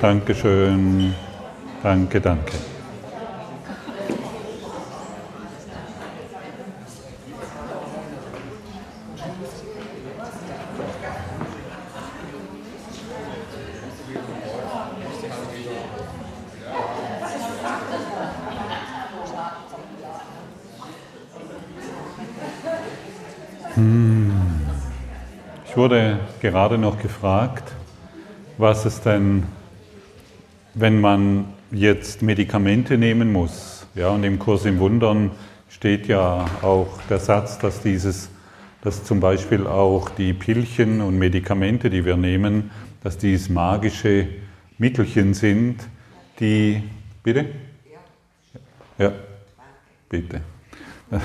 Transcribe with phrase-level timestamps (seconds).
[0.00, 1.14] Dankeschön.
[1.82, 2.52] Danke, danke.
[25.64, 27.72] Ich wurde gerade noch gefragt,
[28.56, 29.44] was es denn,
[30.80, 33.86] wenn man jetzt Medikamente nehmen muss.
[33.94, 35.32] Ja, und im Kurs im Wundern
[35.68, 38.30] steht ja auch der Satz, dass dieses,
[38.82, 42.70] dass zum Beispiel auch die Pillchen und Medikamente, die wir nehmen,
[43.02, 44.28] dass dies magische
[44.78, 45.76] Mittelchen sind,
[46.38, 46.82] die,
[47.22, 47.46] bitte?
[48.98, 49.12] Ja,
[50.08, 50.40] bitte.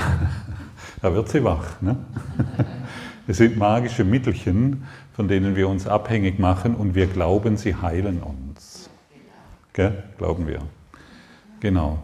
[1.01, 1.81] Da wird sie wach.
[1.81, 1.98] Ne?
[3.27, 8.21] Es sind magische Mittelchen, von denen wir uns abhängig machen und wir glauben, sie heilen
[8.21, 8.52] uns.
[9.74, 10.04] Gell?
[10.18, 10.60] Glauben wir.
[11.60, 12.04] Genau.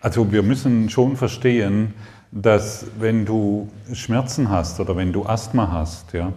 [0.00, 1.94] Also wir müssen schon verstehen,
[2.30, 6.32] dass wenn du Schmerzen hast oder wenn du Asthma hast, ja,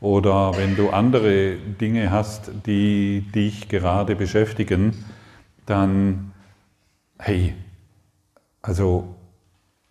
[0.00, 5.04] oder wenn du andere Dinge hast, die dich gerade beschäftigen,
[5.66, 6.32] dann,
[7.18, 7.54] hey,
[8.62, 9.16] also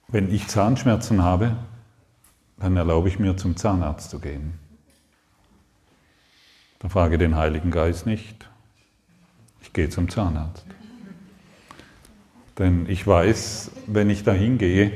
[0.08, 1.58] wenn ich Zahnschmerzen habe,
[2.60, 4.54] dann erlaube ich mir zum Zahnarzt zu gehen.
[6.80, 8.50] Dann frage den Heiligen Geist nicht.
[9.68, 10.66] Ich gehe zum Zahnarzt.
[12.58, 14.94] Denn ich weiß, wenn ich da hingehe,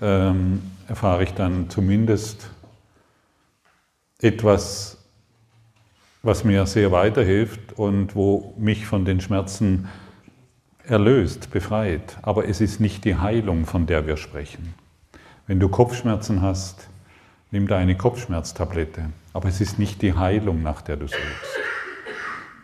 [0.00, 2.48] ähm, erfahre ich dann zumindest
[4.18, 4.96] etwas,
[6.22, 9.88] was mir sehr weiterhilft und wo mich von den Schmerzen
[10.84, 12.16] erlöst, befreit.
[12.22, 14.72] Aber es ist nicht die Heilung, von der wir sprechen.
[15.46, 16.88] Wenn du Kopfschmerzen hast,
[17.50, 19.10] nimm deine Kopfschmerztablette.
[19.34, 21.58] Aber es ist nicht die Heilung, nach der du suchst.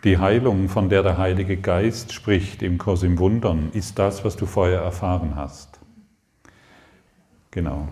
[0.05, 4.35] Die Heilung, von der der Heilige Geist spricht im Kurs im Wundern, ist das, was
[4.35, 5.79] du vorher erfahren hast.
[7.49, 7.87] Genau.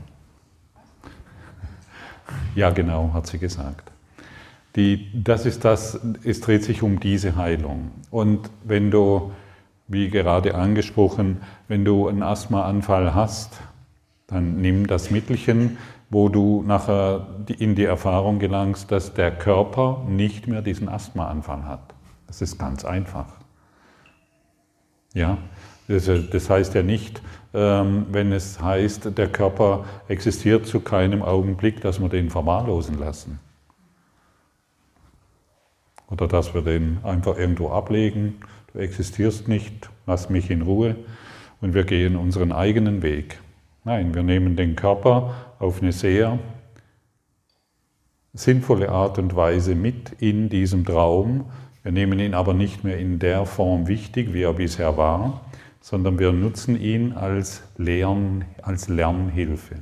[2.54, 3.92] Ja, genau, hat sie gesagt.
[4.76, 7.90] Die, das ist das, es dreht sich um diese Heilung.
[8.12, 9.32] Und wenn du,
[9.88, 13.60] wie gerade angesprochen, wenn du einen Asthmaanfall hast,
[14.28, 15.80] dann nimm das Mittelchen,
[16.12, 17.26] wo du nachher
[17.58, 21.93] in die Erfahrung gelangst, dass der Körper nicht mehr diesen Asthmaanfall hat.
[22.28, 23.28] Das ist ganz einfach.
[25.14, 25.38] Ja,
[25.88, 27.22] das heißt ja nicht,
[27.54, 33.40] ähm, wenn es heißt, der Körper existiert zu keinem Augenblick, dass wir den verwahrlosen lassen.
[36.10, 38.36] Oder dass wir den einfach irgendwo ablegen.
[38.72, 40.96] Du existierst nicht, lass mich in Ruhe
[41.62, 43.40] und wir gehen unseren eigenen Weg.
[43.84, 46.40] Nein, wir nehmen den Körper auf eine sehr
[48.34, 51.52] sinnvolle Art und Weise mit in diesem Traum.
[51.84, 55.42] Wir nehmen ihn aber nicht mehr in der Form wichtig, wie er bisher war,
[55.82, 59.76] sondern wir nutzen ihn als, Lern, als Lernhilfe.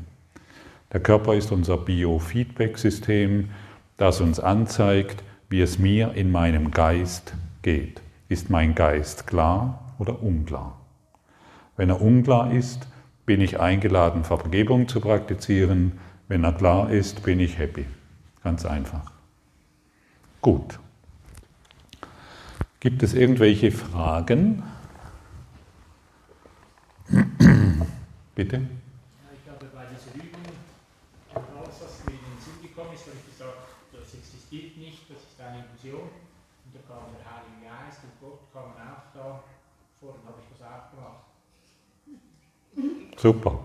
[0.92, 3.50] Der Körper ist unser Biofeedback-System,
[3.98, 8.02] das uns anzeigt, wie es mir in meinem Geist geht.
[8.30, 10.82] Ist mein Geist klar oder unklar?
[11.78, 12.88] Wenn er unklar ist,
[13.28, 16.00] bin ich eingeladen, Vergebung zu praktizieren.
[16.28, 17.86] Wenn er klar ist, bin ich happy.
[18.44, 19.12] Ganz einfach.
[20.42, 20.80] Gut.
[22.82, 24.64] Gibt es irgendwelche Fragen?
[28.34, 28.62] Bitte?
[28.66, 30.42] Ich habe bei dieser Übung
[31.36, 33.54] alles, was mir in den Sinn gekommen ist, habe ich gesagt,
[33.94, 36.10] das existiert nicht, das ist eine Illusion.
[36.10, 39.44] Und da kam der Heilige Geist und Gott kamen auch da
[40.00, 41.22] vor, und habe ich das auch gemacht.
[43.16, 43.60] Super.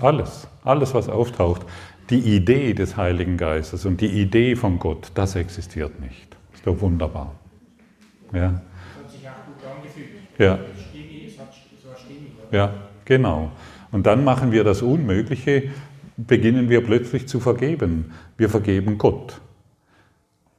[0.00, 1.66] Alles, alles, was auftaucht.
[2.10, 6.36] Die Idee des Heiligen Geistes und die Idee von Gott, das existiert nicht.
[6.54, 7.39] Ist doch wunderbar.
[8.32, 8.42] Ja.
[8.42, 10.08] Hat sich auch gut angefühlt.
[10.38, 10.58] Ja.
[10.88, 12.32] Stimmig, es hat, es war stimmig.
[12.50, 12.72] Ja,
[13.04, 13.50] genau.
[13.92, 15.70] Und dann machen wir das Unmögliche,
[16.16, 18.12] beginnen wir plötzlich zu vergeben.
[18.36, 19.40] Wir vergeben Gott.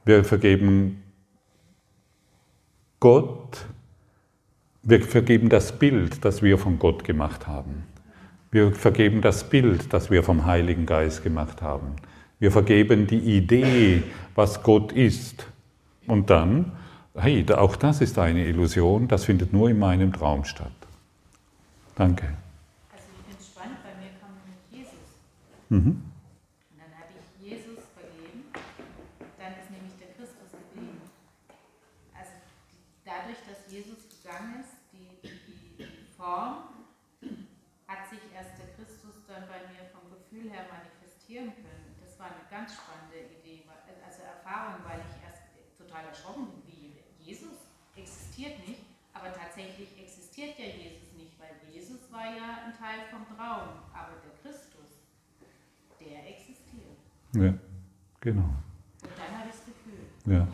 [0.04, 1.02] Wir vergeben
[3.00, 3.64] Gott.
[4.82, 7.84] Wir vergeben das Bild, das wir von Gott gemacht haben.
[8.50, 11.96] Wir vergeben das Bild, das wir vom Heiligen Geist gemacht haben.
[12.38, 14.02] Wir vergeben die Idee,
[14.34, 15.46] was Gott ist.
[16.08, 16.72] Und dann,
[17.14, 20.72] hey, auch das ist eine Illusion, das findet nur in meinem Traum statt.
[21.94, 22.24] Danke.
[22.92, 24.32] Also ich finde es spannend, bei mir kam
[24.70, 25.08] Jesus.
[25.68, 26.00] Mhm.
[26.00, 28.48] Und dann habe ich Jesus vergeben,
[29.38, 31.00] dann ist nämlich der Christus geblieben.
[32.16, 32.32] Also
[32.72, 36.72] die, dadurch, dass Jesus gegangen ist, die, die, die Form,
[37.86, 41.92] hat sich erst der Christus dann bei mir vom Gefühl her manifestieren können.
[42.00, 45.44] Das war eine ganz spannende Idee, weil- also Erfahrung, weil ich erst
[45.76, 46.82] total erschrocken bin, wie
[47.96, 48.80] existiert nicht,
[49.12, 52.24] aber tatsächlich existiert ja Jesus nicht, weil Jesus war
[52.92, 55.00] Teil vom Traum, aber der Christus,
[55.98, 56.98] der existiert.
[57.34, 57.54] Ja,
[58.20, 58.42] genau.
[58.42, 60.34] Und dann habe ich das Gefühl.
[60.34, 60.48] Ja.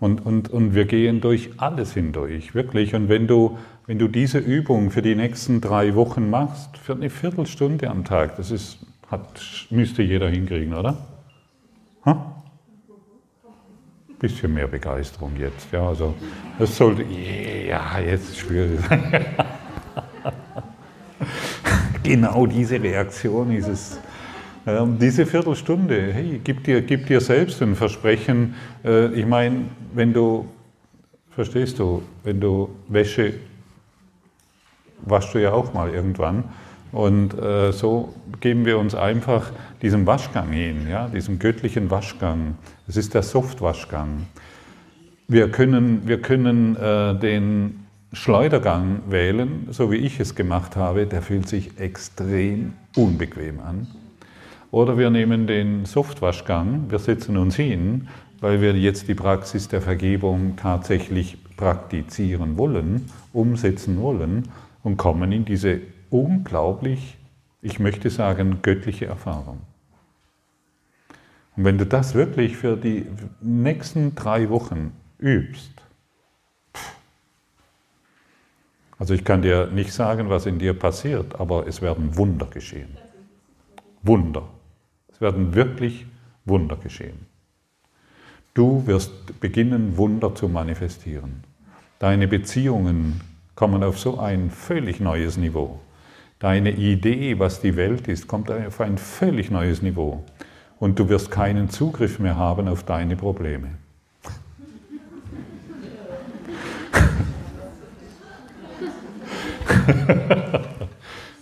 [0.00, 2.94] Und, und, und wir gehen durch alles hindurch, wirklich.
[2.94, 7.10] Und wenn du, wenn du diese Übung für die nächsten drei Wochen machst, für eine
[7.10, 8.78] Viertelstunde am Tag, das ist,
[9.10, 10.96] hat, müsste jeder hinkriegen, oder?
[12.06, 12.34] Ha?
[14.18, 15.86] Bisschen mehr Begeisterung jetzt, ja.
[15.86, 16.14] Also
[16.58, 18.80] das sollte, ja, jetzt ist schwierig.
[22.08, 24.00] genau diese Reaktion ist es.
[24.66, 28.54] Ähm, diese Viertelstunde, hey, gib dir, gib dir selbst ein Versprechen.
[28.84, 30.46] Äh, ich meine, wenn du,
[31.30, 33.34] verstehst du, wenn du Wäsche
[35.02, 36.44] waschst du ja auch mal irgendwann.
[36.90, 39.52] Und äh, so geben wir uns einfach
[39.82, 42.56] diesem Waschgang hin, ja, diesem göttlichen Waschgang.
[42.88, 44.26] Es ist der Softwaschgang.
[45.28, 47.77] Wir können, wir können äh, den
[48.12, 51.06] Schleudergang wählen, so wie ich es gemacht habe.
[51.06, 53.86] Der fühlt sich extrem unbequem an.
[54.70, 58.08] Oder wir nehmen den Softwaschgang, wir setzen uns hin,
[58.40, 64.48] weil wir jetzt die Praxis der Vergebung tatsächlich praktizieren wollen, umsetzen wollen
[64.82, 67.16] und kommen in diese unglaublich,
[67.62, 69.58] ich möchte sagen, göttliche Erfahrung.
[71.56, 73.06] Und wenn du das wirklich für die
[73.40, 75.77] nächsten drei Wochen übst,
[78.98, 82.96] also ich kann dir nicht sagen, was in dir passiert, aber es werden Wunder geschehen.
[84.02, 84.42] Wunder.
[85.12, 86.06] Es werden wirklich
[86.44, 87.26] Wunder geschehen.
[88.54, 91.44] Du wirst beginnen, Wunder zu manifestieren.
[91.98, 93.20] Deine Beziehungen
[93.54, 95.80] kommen auf so ein völlig neues Niveau.
[96.38, 100.24] Deine Idee, was die Welt ist, kommt auf ein völlig neues Niveau.
[100.78, 103.70] Und du wirst keinen Zugriff mehr haben auf deine Probleme.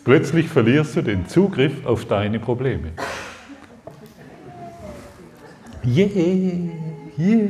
[0.04, 2.92] Plötzlich verlierst du den Zugriff auf deine Probleme.
[5.84, 6.08] Yeah,
[7.16, 7.48] yeah.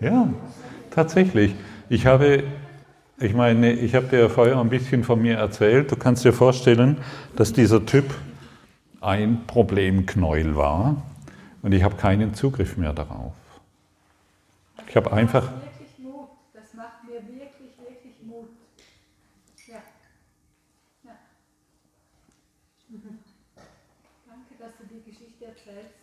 [0.00, 0.28] Ja,
[0.90, 1.54] tatsächlich.
[1.88, 2.44] Ich habe,
[3.18, 5.90] ich meine, ich habe dir vorher ein bisschen von mir erzählt.
[5.90, 6.98] Du kannst dir vorstellen,
[7.36, 8.14] dass dieser Typ
[9.00, 11.02] ein Problemknäuel war
[11.62, 13.32] und ich habe keinen Zugriff mehr darauf.
[14.86, 15.50] Ich habe einfach.
[15.50, 16.28] Wirklich Mut.
[16.52, 18.48] Das macht mir wirklich, wirklich Mut.
[19.66, 19.82] Ja.
[21.04, 21.16] ja.
[24.26, 25.94] Danke, dass du die Geschichte erzählst.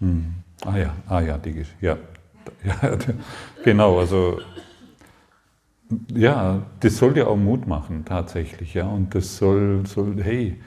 [0.00, 0.34] Hm.
[0.64, 1.64] Ah ja, ah ja, die.
[1.80, 1.96] Ja.
[2.64, 2.96] ja,
[3.64, 4.40] genau, also
[6.14, 8.86] ja, das soll dir auch Mut machen, tatsächlich, ja.
[8.86, 10.60] Und das soll, soll hey,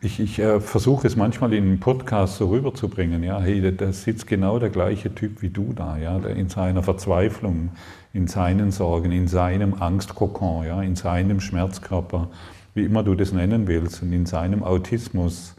[0.00, 3.92] ich, ich äh, versuche es manchmal in einem Podcast so rüberzubringen, ja, hey, da, da,
[3.92, 7.70] sitzt genau der gleiche Typ wie du da, ja, in seiner Verzweiflung,
[8.12, 12.28] in seinen Sorgen, in seinem Angstkokon, ja, in seinem Schmerzkörper,
[12.74, 15.56] wie immer du das nennen willst, und in seinem Autismus,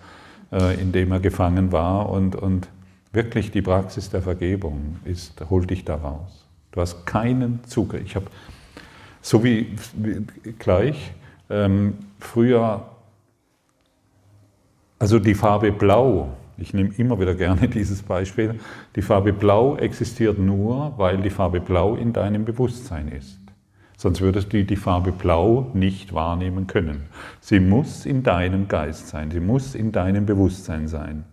[0.51, 2.69] in dem er gefangen war und, und
[3.11, 6.45] wirklich die Praxis der Vergebung ist, holt dich da raus.
[6.71, 8.03] Du hast keinen Zugriff.
[8.05, 8.27] Ich habe,
[9.21, 10.25] so wie, wie
[10.59, 11.11] gleich,
[11.49, 12.85] ähm, früher,
[14.99, 18.59] also die Farbe Blau, ich nehme immer wieder gerne dieses Beispiel,
[18.95, 23.39] die Farbe Blau existiert nur, weil die Farbe Blau in deinem Bewusstsein ist.
[23.99, 27.05] Sonst würdest du die Farbe Blau nicht wahrnehmen können.
[27.41, 31.25] Sie muss in deinem Geist sein, sie muss in deinem Bewusstsein sein.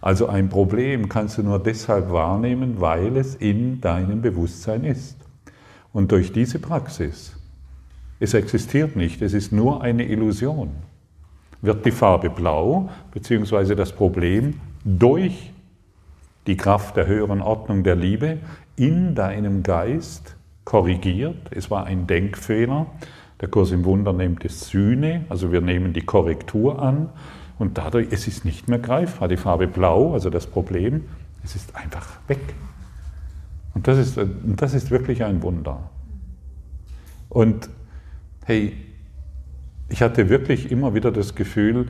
[0.00, 5.16] Also ein Problem kannst du nur deshalb wahrnehmen, weil es in deinem Bewusstsein ist.
[5.92, 7.36] Und durch diese Praxis,
[8.18, 10.70] es existiert nicht, es ist nur eine Illusion,
[11.62, 15.52] wird die Farbe blau, beziehungsweise das Problem durch
[16.48, 18.38] die Kraft der höheren Ordnung der Liebe
[18.74, 20.34] in deinem Geist
[20.68, 21.48] korrigiert.
[21.50, 22.88] Es war ein Denkfehler.
[23.40, 27.08] Der Kurs im Wunder nennt es Sühne, also wir nehmen die Korrektur an
[27.58, 29.28] und dadurch, es ist nicht mehr greifbar.
[29.28, 31.04] Die Farbe Blau, also das Problem,
[31.42, 32.40] es ist einfach weg.
[33.72, 35.88] Und das ist, das ist wirklich ein Wunder.
[37.30, 37.70] Und
[38.44, 38.76] hey,
[39.88, 41.86] ich hatte wirklich immer wieder das Gefühl,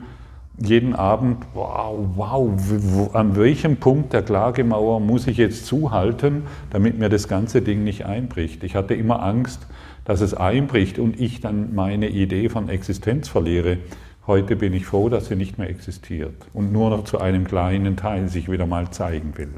[0.59, 6.97] jeden Abend, wow, wow, wo, an welchem Punkt der Klagemauer muss ich jetzt zuhalten, damit
[6.97, 8.63] mir das ganze Ding nicht einbricht.
[8.63, 9.67] Ich hatte immer Angst,
[10.05, 13.77] dass es einbricht und ich dann meine Idee von Existenz verliere.
[14.25, 17.97] Heute bin ich froh, dass sie nicht mehr existiert und nur noch zu einem kleinen
[17.97, 19.53] Teil sich wieder mal zeigen will.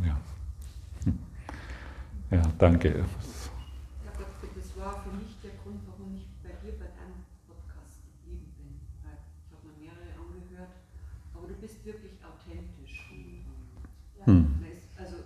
[0.00, 0.16] Ja,
[1.04, 1.18] hm.
[2.30, 2.88] ja danke.
[2.88, 2.94] Ja,
[4.54, 8.76] das war für mich der Grund, warum ich bei dir bei deinem Podcast geblieben bin.
[9.04, 10.76] Weil ich habe mir mehrere angehört,
[11.32, 13.08] aber du bist wirklich authentisch.
[14.13, 14.13] Ja.
[14.26, 14.46] Hm.
[14.98, 15.16] Also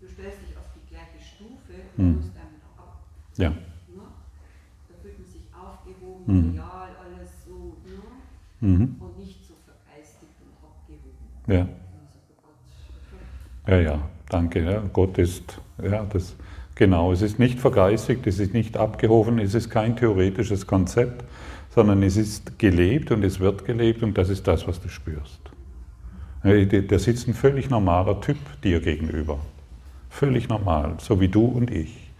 [0.00, 2.30] du stellst dich auf die gleiche Stufe, hm.
[2.76, 2.98] aber
[3.36, 3.50] Ja.
[3.50, 3.56] Ne?
[4.88, 6.58] Da fühlt man sich aufgehoben, Mhm.
[6.58, 8.68] real, alles so, ne?
[8.68, 8.96] Mhm.
[9.00, 11.16] und nicht so vergeistigt und abgehoben.
[11.46, 11.68] Ja.
[13.66, 14.62] Also Ja, ja, danke.
[14.64, 14.82] Ja.
[14.92, 16.34] Gott ist, ja, das,
[16.74, 21.24] genau, es ist nicht vergeistigt, es ist nicht abgehoben, es ist kein theoretisches Konzept,
[21.70, 25.49] sondern es ist gelebt und es wird gelebt und das ist das, was du spürst.
[26.42, 29.38] Da sitzt ein völlig normaler Typ dir gegenüber.
[30.08, 32.10] Völlig normal, so wie du und ich.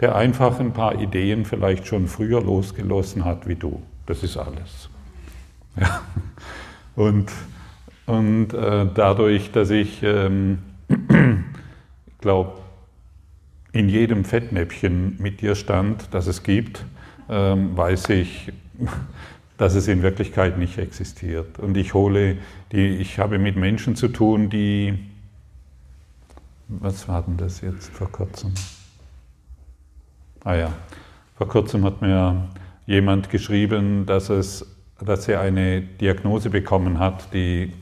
[0.00, 3.82] Der einfach ein paar Ideen vielleicht schon früher losgelassen hat wie du.
[4.06, 4.88] Das ist alles.
[5.76, 6.02] Ja.
[6.94, 7.32] Und,
[8.06, 10.60] und äh, dadurch, dass ich ähm,
[12.20, 12.52] glaube,
[13.72, 16.84] in jedem Fettnäpfchen mit dir stand, das es gibt,
[17.28, 18.52] ähm, weiß ich,
[19.56, 21.58] dass es in Wirklichkeit nicht existiert.
[21.58, 22.38] Und ich hole
[22.72, 24.98] die, ich habe mit Menschen zu tun, die,
[26.68, 28.52] was war denn das jetzt vor kurzem?
[30.42, 30.72] Ah ja,
[31.36, 32.48] vor kurzem hat mir
[32.86, 34.66] jemand geschrieben, dass, es,
[35.00, 37.72] dass er eine Diagnose bekommen hat, die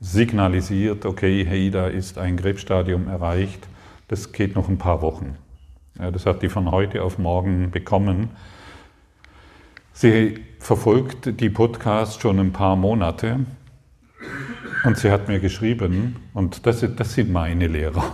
[0.00, 3.66] signalisiert, okay, hey, da ist ein Krebsstadium erreicht,
[4.08, 5.36] das geht noch ein paar Wochen.
[5.98, 8.30] Ja, das hat die von heute auf morgen bekommen.
[9.92, 13.40] Sie verfolgt die Podcasts schon ein paar Monate
[14.84, 18.04] und sie hat mir geschrieben, und das, das sind meine Lehrer,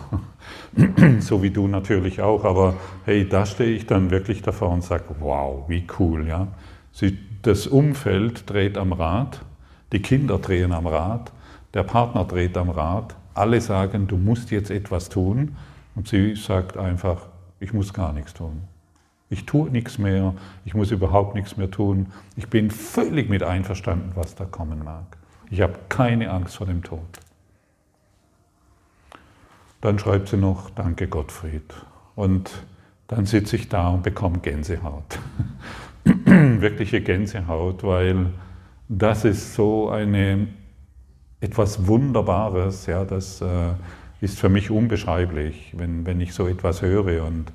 [1.20, 5.04] so wie du natürlich auch, aber hey, da stehe ich dann wirklich davor und sage,
[5.20, 6.48] wow, wie cool, ja.
[6.92, 9.42] Sie, das Umfeld dreht am Rad,
[9.92, 11.32] die Kinder drehen am Rad,
[11.74, 15.56] der Partner dreht am Rad, alle sagen, du musst jetzt etwas tun
[15.94, 17.26] und sie sagt einfach,
[17.60, 18.62] ich muss gar nichts tun.
[19.32, 20.34] Ich tue nichts mehr,
[20.66, 22.08] ich muss überhaupt nichts mehr tun.
[22.36, 25.16] Ich bin völlig mit einverstanden, was da kommen mag.
[25.50, 27.00] Ich habe keine Angst vor dem Tod.
[29.80, 31.74] Dann schreibt sie noch, danke Gottfried.
[32.14, 32.50] Und
[33.08, 35.18] dann sitze ich da und bekomme Gänsehaut.
[36.26, 38.26] Wirkliche Gänsehaut, weil
[38.90, 40.46] das ist so eine,
[41.40, 43.70] etwas Wunderbares, ja, das äh,
[44.20, 47.50] ist für mich unbeschreiblich, wenn, wenn ich so etwas höre und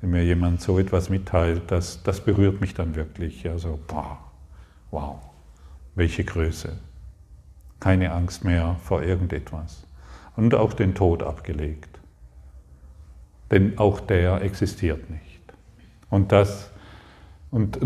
[0.00, 3.48] wenn mir jemand so etwas mitteilt, das, das berührt mich dann wirklich.
[3.48, 4.18] Also, boah,
[4.90, 5.18] wow,
[5.94, 6.78] welche Größe.
[7.80, 9.86] Keine Angst mehr vor irgendetwas.
[10.36, 12.00] Und auch den Tod abgelegt.
[13.50, 15.40] Denn auch der existiert nicht.
[16.08, 16.70] Und, das,
[17.50, 17.78] und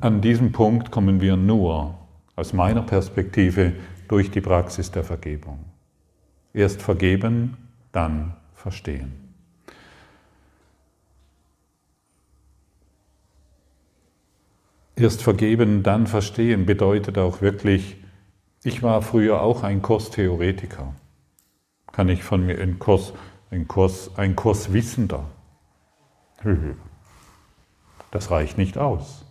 [0.00, 1.98] an diesem Punkt kommen wir nur,
[2.34, 3.72] aus meiner Perspektive,
[4.08, 5.64] durch die Praxis der Vergebung.
[6.52, 7.56] Erst vergeben,
[7.92, 9.25] dann verstehen.
[14.98, 17.96] Erst vergeben, dann verstehen bedeutet auch wirklich,
[18.64, 20.94] ich war früher auch ein Kurstheoretiker.
[21.92, 23.12] Kann ich von mir ein Kurs,
[23.50, 25.24] ein Kurs, ein Kurswissender.
[28.10, 29.26] Das reicht nicht aus.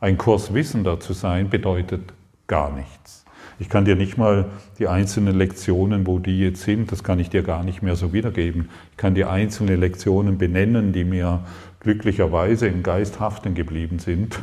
[0.00, 2.14] Ein Kurswissender zu sein bedeutet
[2.46, 3.26] gar nichts.
[3.58, 4.46] Ich kann dir nicht mal
[4.78, 8.14] die einzelnen Lektionen, wo die jetzt sind, das kann ich dir gar nicht mehr so
[8.14, 8.70] wiedergeben.
[8.92, 11.44] Ich kann dir einzelne Lektionen benennen, die mir
[11.80, 14.40] glücklicherweise im Geist haften geblieben sind.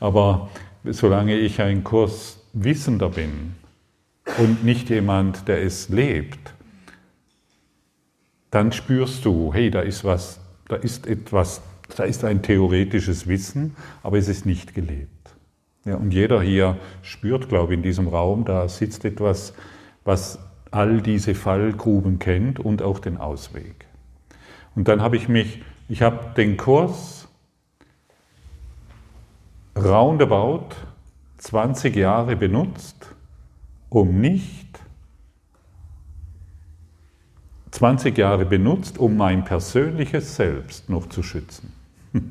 [0.00, 0.50] Aber
[0.84, 3.54] solange ich ein Kurswissender bin
[4.38, 6.54] und nicht jemand, der es lebt,
[8.50, 11.62] dann spürst du, hey, da ist was, da ist etwas,
[11.96, 15.08] da ist ein theoretisches Wissen, aber es ist nicht gelebt.
[15.84, 19.54] Ja, und jeder hier spürt, glaube ich, in diesem Raum, da sitzt etwas,
[20.04, 20.38] was
[20.70, 23.86] all diese Fallgruben kennt und auch den Ausweg.
[24.74, 27.17] Und dann habe ich mich, ich habe den Kurs
[29.84, 30.74] roundabout
[31.38, 33.14] 20 Jahre benutzt,
[33.88, 34.68] um nicht
[37.70, 41.72] 20 Jahre benutzt, um mein persönliches Selbst noch zu schützen.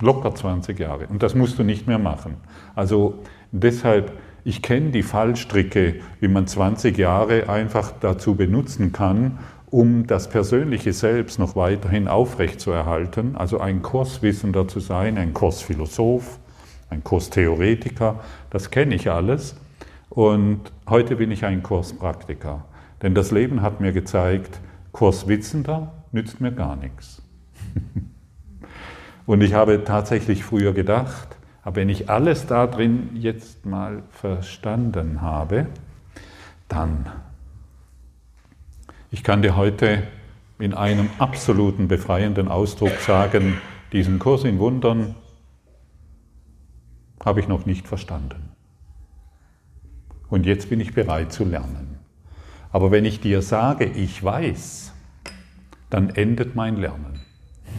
[0.00, 1.06] Locker 20 Jahre.
[1.08, 2.36] Und das musst du nicht mehr machen.
[2.74, 3.18] Also
[3.52, 4.12] deshalb,
[4.44, 9.38] ich kenne die Fallstricke, wie man 20 Jahre einfach dazu benutzen kann,
[9.74, 13.34] um das persönliche Selbst noch weiterhin aufrechtzuerhalten.
[13.34, 16.38] Also ein Kurswissender zu sein, ein Kursphilosoph,
[16.90, 19.56] ein Kurstheoretiker, das kenne ich alles.
[20.10, 22.64] Und heute bin ich ein Kurspraktiker.
[23.02, 24.60] Denn das Leben hat mir gezeigt,
[24.92, 27.20] Kurswissender nützt mir gar nichts.
[29.26, 35.20] Und ich habe tatsächlich früher gedacht, aber wenn ich alles da drin jetzt mal verstanden
[35.20, 35.66] habe,
[36.68, 37.06] dann,
[39.14, 40.02] ich kann dir heute
[40.58, 43.58] in einem absoluten befreienden Ausdruck sagen,
[43.92, 45.14] diesen Kurs in Wundern
[47.24, 48.50] habe ich noch nicht verstanden.
[50.30, 52.00] Und jetzt bin ich bereit zu lernen.
[52.72, 54.92] Aber wenn ich dir sage, ich weiß,
[55.90, 57.20] dann endet mein Lernen.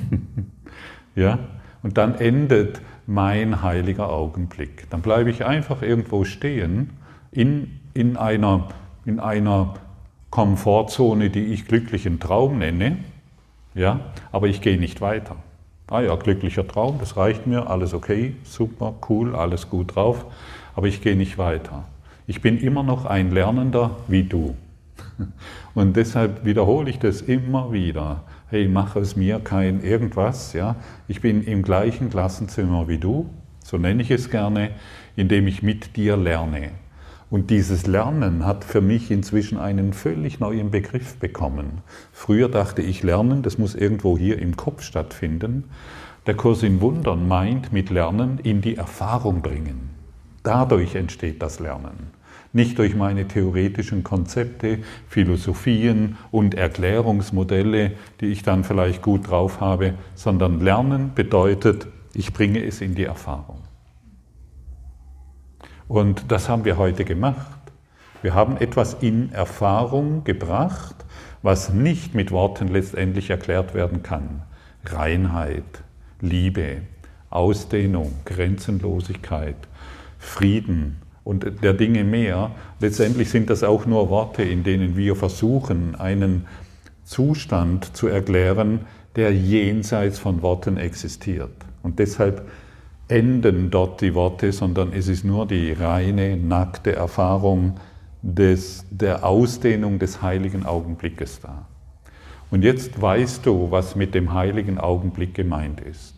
[1.15, 1.39] ja?
[1.83, 4.89] Und dann endet mein heiliger Augenblick.
[4.89, 6.91] Dann bleibe ich einfach irgendwo stehen
[7.31, 8.69] in, in, einer,
[9.03, 9.73] in einer
[10.35, 12.97] Komfortzone, die ich glücklichen Traum nenne,
[13.73, 14.01] ja?
[14.33, 15.37] aber ich gehe nicht weiter.
[15.87, 20.25] Ah ja, glücklicher Traum, das reicht mir, alles okay, super, cool, alles gut drauf,
[20.75, 21.85] aber ich gehe nicht weiter.
[22.27, 24.57] Ich bin immer noch ein Lernender wie du.
[25.73, 28.23] Und deshalb wiederhole ich das immer wieder.
[28.49, 30.51] Hey, mach aus mir kein irgendwas.
[30.51, 30.75] Ja?
[31.07, 33.29] Ich bin im gleichen Klassenzimmer wie du,
[33.63, 34.71] so nenne ich es gerne,
[35.15, 36.71] indem ich mit dir lerne.
[37.35, 41.81] Und dieses Lernen hat für mich inzwischen einen völlig neuen Begriff bekommen.
[42.13, 45.65] Früher dachte ich, Lernen, das muss irgendwo hier im Kopf stattfinden.
[46.27, 49.89] Der Kurs in Wundern meint mit Lernen in die Erfahrung bringen.
[50.43, 52.11] Dadurch entsteht das Lernen.
[52.53, 59.95] Nicht durch meine theoretischen Konzepte, Philosophien und Erklärungsmodelle, die ich dann vielleicht gut drauf habe,
[60.13, 63.57] sondern Lernen bedeutet, ich bringe es in die Erfahrung.
[65.87, 67.59] Und das haben wir heute gemacht.
[68.21, 70.95] Wir haben etwas in Erfahrung gebracht,
[71.43, 74.41] was nicht mit Worten letztendlich erklärt werden kann.
[74.83, 75.83] Reinheit,
[76.21, 76.77] Liebe,
[77.29, 79.55] Ausdehnung, Grenzenlosigkeit,
[80.17, 82.51] Frieden und der Dinge mehr.
[82.79, 86.47] Letztendlich sind das auch nur Worte, in denen wir versuchen, einen
[87.03, 88.81] Zustand zu erklären,
[89.15, 91.53] der jenseits von Worten existiert.
[91.83, 92.47] Und deshalb
[93.07, 97.77] enden dort die Worte, sondern es ist nur die reine, nackte Erfahrung
[98.21, 101.67] des, der Ausdehnung des heiligen Augenblickes da.
[102.51, 106.15] Und jetzt weißt du, was mit dem heiligen Augenblick gemeint ist.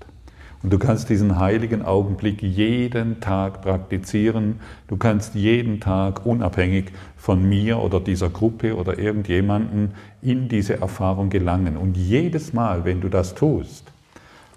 [0.64, 4.60] Und du kannst diesen heiligen Augenblick jeden Tag praktizieren.
[4.88, 9.92] Du kannst jeden Tag unabhängig von mir oder dieser Gruppe oder irgendjemanden
[10.22, 11.78] in diese Erfahrung gelangen.
[11.78, 13.92] Und jedes Mal, wenn du das tust,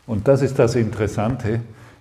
[0.06, 1.60] und das ist das Interessante,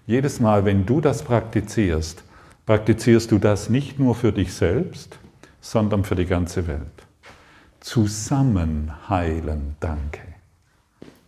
[0.09, 2.23] jedes Mal, wenn du das praktizierst,
[2.65, 5.19] praktizierst du das nicht nur für dich selbst,
[5.61, 6.81] sondern für die ganze Welt.
[7.79, 10.21] Zusammen heilen, danke.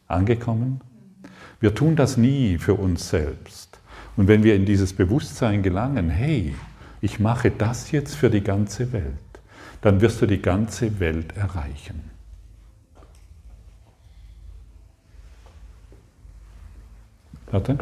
[0.07, 0.81] Angekommen?
[1.59, 3.77] Wir tun das nie für uns selbst.
[4.17, 6.55] Und wenn wir in dieses Bewusstsein gelangen, hey,
[7.01, 9.13] ich mache das jetzt für die ganze Welt,
[9.81, 12.01] dann wirst du die ganze Welt erreichen.
[17.51, 17.77] Warte.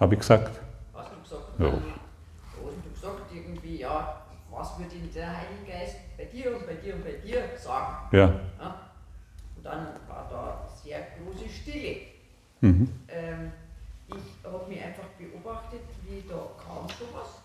[0.00, 0.60] Habe ich gesagt?
[0.92, 1.58] Hast du gesagt?
[1.58, 1.66] Ja.
[1.66, 6.94] Und du gesagt irgendwie, ja, was würde der Heilige Geist bei dir und bei dir
[6.94, 8.08] und bei dir sagen?
[8.12, 8.40] Ja.
[8.58, 8.90] ja?
[9.56, 11.96] Und dann war da sehr große Stille.
[12.60, 12.88] Mhm.
[13.08, 13.52] Ähm,
[14.08, 17.40] ich habe mich einfach beobachtet, wie da kam schon was.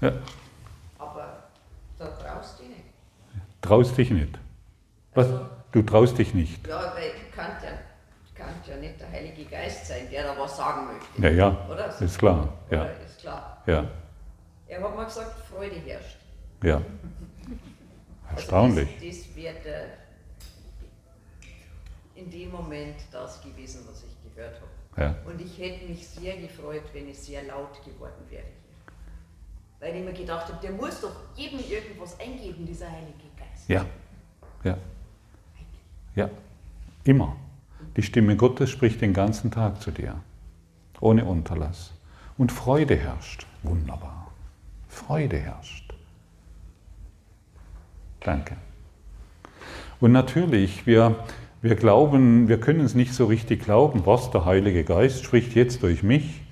[0.00, 0.12] Ja.
[0.98, 1.44] Aber
[1.98, 2.88] da traust du dich nicht.
[3.62, 4.38] Traust dich nicht.
[5.14, 5.26] Was?
[5.26, 6.66] Also, du traust dich nicht.
[6.66, 7.70] Ja, weil ich kann ja
[8.38, 11.22] kann ja nicht der Heilige Geist sein, der da was sagen möchte.
[11.22, 12.00] Ja, ja, Oder?
[12.00, 12.48] ist klar.
[12.70, 13.62] Ja, Oder ist klar.
[13.66, 13.90] ja,
[14.66, 16.16] Er hat mal gesagt, Freude herrscht.
[16.62, 16.80] ja.
[18.30, 18.88] Erstaunlich.
[18.94, 19.84] Also das, das wäre
[22.14, 25.02] in dem Moment das gewesen, was ich gehört habe.
[25.02, 25.14] Ja.
[25.30, 28.44] Und ich hätte mich sehr gefreut, wenn es sehr laut geworden wäre.
[29.80, 33.68] Weil ich mir gedacht habe, der muss doch jedem irgendwas eingeben, dieser Heilige Geist.
[33.68, 33.86] Ja,
[34.64, 34.76] ja,
[36.16, 36.28] ja,
[37.04, 37.36] immer.
[37.98, 40.14] Die Stimme Gottes spricht den ganzen Tag zu dir,
[41.00, 41.92] ohne Unterlass.
[42.36, 43.44] Und Freude herrscht.
[43.64, 44.30] Wunderbar.
[44.86, 45.92] Freude herrscht.
[48.20, 48.56] Danke.
[49.98, 51.24] Und natürlich, wir,
[51.60, 55.82] wir glauben, wir können es nicht so richtig glauben, was der Heilige Geist spricht jetzt
[55.82, 56.42] durch mich.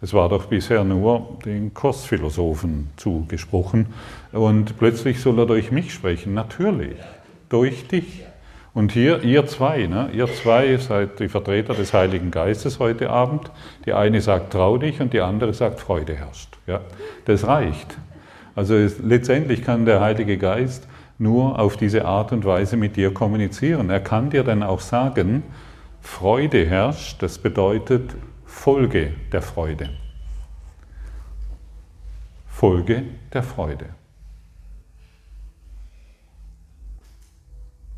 [0.00, 3.86] Es war doch bisher nur den Kursphilosophen zugesprochen.
[4.30, 6.34] Und plötzlich soll er durch mich sprechen.
[6.34, 6.98] Natürlich,
[7.48, 8.24] durch dich.
[8.74, 10.10] Und hier, ihr zwei, ne?
[10.12, 13.52] ihr zwei seid die Vertreter des Heiligen Geistes heute Abend.
[13.86, 16.58] Die eine sagt, trau dich und die andere sagt, Freude herrscht.
[16.66, 16.80] Ja?
[17.24, 17.96] Das reicht.
[18.56, 23.14] Also es, letztendlich kann der Heilige Geist nur auf diese Art und Weise mit dir
[23.14, 23.90] kommunizieren.
[23.90, 25.44] Er kann dir dann auch sagen,
[26.00, 29.90] Freude herrscht, das bedeutet Folge der Freude.
[32.48, 33.86] Folge der Freude.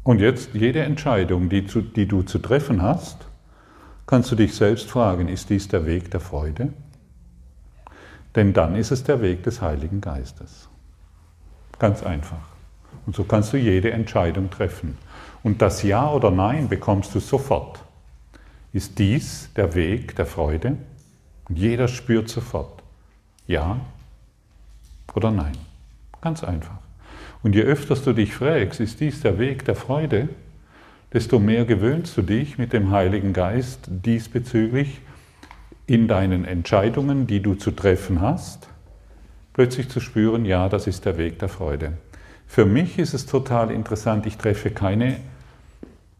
[0.06, 3.26] Und jetzt jede Entscheidung, die, zu, die du zu treffen hast,
[4.06, 6.72] kannst du dich selbst fragen, ist dies der Weg der Freude?
[8.36, 10.68] Denn dann ist es der Weg des Heiligen Geistes.
[11.80, 12.54] Ganz einfach.
[13.04, 14.96] Und so kannst du jede Entscheidung treffen.
[15.42, 17.80] Und das Ja oder Nein bekommst du sofort.
[18.72, 20.76] Ist dies der Weg der Freude?
[21.48, 22.80] Und jeder spürt sofort.
[23.48, 23.80] Ja
[25.16, 25.56] oder nein?
[26.20, 26.85] Ganz einfach.
[27.46, 30.30] Und je öfter du dich fragst, ist dies der Weg der Freude,
[31.12, 35.00] desto mehr gewöhnst du dich mit dem Heiligen Geist diesbezüglich
[35.86, 38.68] in deinen Entscheidungen, die du zu treffen hast,
[39.52, 41.92] plötzlich zu spüren, ja, das ist der Weg der Freude.
[42.48, 45.18] Für mich ist es total interessant, ich treffe keine,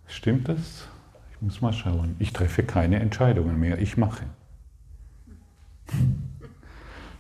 [0.07, 0.87] stimmt das?
[1.33, 4.27] Ich muss mal schauen, ich treffe keine Entscheidungen mehr, ich mache.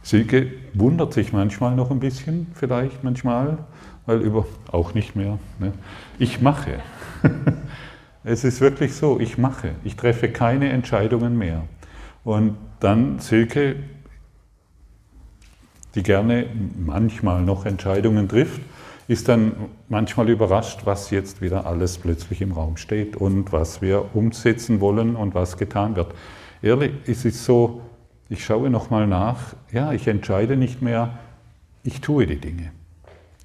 [0.06, 3.58] Silke wundert sich manchmal noch ein bisschen, vielleicht manchmal,
[4.06, 5.38] weil über, auch nicht mehr.
[5.58, 5.72] Ne?
[6.18, 6.80] Ich mache.
[8.24, 9.72] es ist wirklich so, ich mache.
[9.84, 11.64] Ich treffe keine Entscheidungen mehr.
[12.24, 13.76] Und dann Silke,
[15.94, 16.46] die gerne
[16.78, 18.60] manchmal noch Entscheidungen trifft,
[19.08, 19.52] ist dann
[19.88, 25.14] manchmal überrascht, was jetzt wieder alles plötzlich im Raum steht und was wir umsetzen wollen
[25.14, 26.12] und was getan wird.
[26.62, 27.82] Ehrlich, es ist so,
[28.28, 31.18] ich schaue nochmal nach, ja, ich entscheide nicht mehr,
[31.84, 32.72] ich tue die Dinge.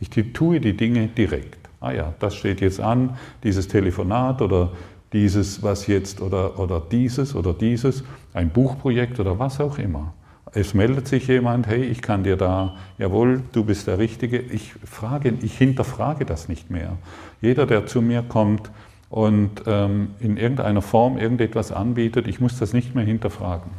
[0.02, 1.70] Ich tue die Dinge direkt.
[1.80, 4.72] Ah ja, das steht jetzt an, dieses Telefonat oder
[5.14, 10.14] dieses, was jetzt, oder, oder dieses oder dieses, ein Buchprojekt oder was auch immer.
[10.54, 14.40] Es meldet sich jemand, hey, ich kann dir da, jawohl, du bist der Richtige.
[14.40, 16.98] Ich frage, ich hinterfrage das nicht mehr.
[17.40, 18.70] Jeder, der zu mir kommt
[19.10, 23.72] und ähm, in irgendeiner Form irgendetwas anbietet, ich muss das nicht mehr hinterfragen.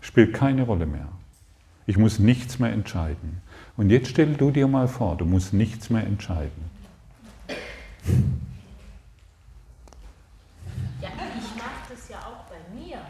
[0.00, 1.08] Spielt keine Rolle mehr.
[1.86, 3.40] Ich muss nichts mehr entscheiden.
[3.76, 6.70] Und jetzt stell du dir mal vor, du musst nichts mehr entscheiden.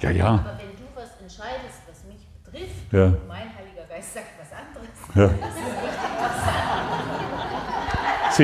[0.01, 0.27] Ja, ja.
[0.27, 3.07] Aber wenn du was entscheidest, was mich betrifft, ja.
[3.07, 5.29] und mein Heiliger Geist sagt was anderes, ja.
[5.29, 5.67] das ist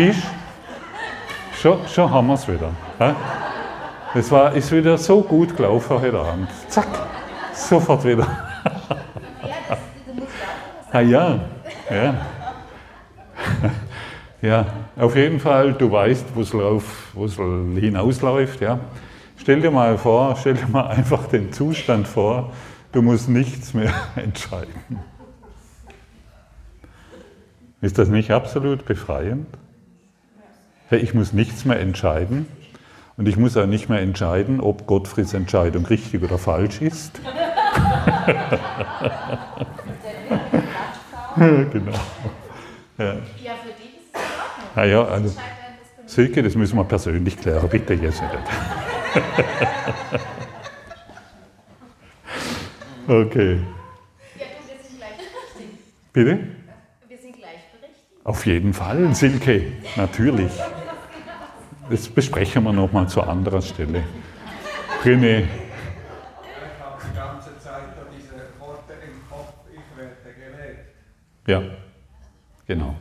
[0.05, 0.27] echt Siehst
[1.61, 2.71] schon, schon haben wir es wieder.
[4.15, 6.49] Es war, ist wieder so gut gelaufen heute Abend.
[6.69, 6.89] Zack,
[7.53, 8.25] sofort wieder.
[8.25, 10.33] Ja, das, du musst
[10.91, 11.39] auch ah, ja,
[11.95, 12.27] ja.
[14.43, 17.37] Ja, auf jeden Fall, du weißt, wo es
[17.81, 18.61] hinausläuft.
[18.61, 18.81] Ja.
[19.37, 22.53] Stell dir mal vor, stell dir mal einfach den Zustand vor,
[22.91, 24.99] du musst nichts mehr entscheiden.
[27.81, 29.47] Ist das nicht absolut befreiend?
[30.91, 32.47] Ich muss nichts mehr entscheiden
[33.17, 37.21] und ich muss auch nicht mehr entscheiden, ob Gottfrieds Entscheidung richtig oder falsch ist.
[41.73, 41.93] genau.
[42.99, 43.05] Ja.
[43.05, 43.15] ja,
[43.63, 44.69] für dich ist es in Ordnung.
[44.75, 45.35] Ah, ja, also,
[46.07, 48.35] Silke, das müssen wir persönlich klären, bitte jetzt nicht.
[53.09, 53.09] okay.
[53.09, 53.19] Ja, du,
[54.69, 56.13] wir sind gleichberechtigt.
[56.13, 56.39] Bitte?
[57.09, 58.25] Wir sind gleichberechtigt.
[58.25, 59.63] Auf jeden Fall, Silke,
[59.97, 60.53] natürlich.
[61.91, 64.03] Das besprechen wir nochmal zu anderer Stelle.
[65.05, 65.45] René.
[71.47, 71.63] Ja,
[72.67, 72.97] genau.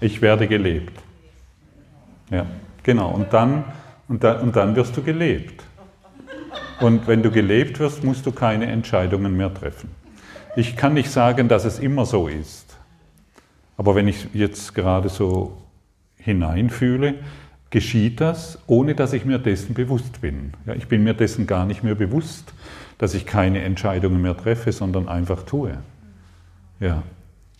[0.00, 0.98] Ich werde gelebt.
[2.30, 2.46] Ja,
[2.82, 3.10] genau.
[3.10, 3.64] Und dann
[4.08, 5.64] und dann, und dann wirst du gelebt.
[6.80, 9.90] Und wenn du gelebt wirst, musst du keine Entscheidungen mehr treffen.
[10.56, 12.76] Ich kann nicht sagen, dass es immer so ist.
[13.76, 15.56] Aber wenn ich jetzt gerade so
[16.16, 17.14] hineinfühle,
[17.70, 20.52] geschieht das, ohne dass ich mir dessen bewusst bin.
[20.66, 22.52] Ja, ich bin mir dessen gar nicht mehr bewusst,
[22.98, 25.78] dass ich keine Entscheidungen mehr treffe, sondern einfach tue.
[26.78, 27.02] Ja,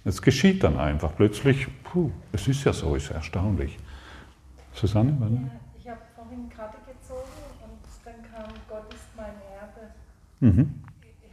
[0.04, 1.16] es geschieht dann einfach.
[1.16, 3.78] Plötzlich, puh, es ist ja so, ist erstaunlich.
[4.72, 5.38] Susanne, warte.
[6.14, 7.30] vorhin Karte gezogen
[7.62, 9.90] und dann kam Gott ist mein Erbe.
[10.40, 10.82] Mhm.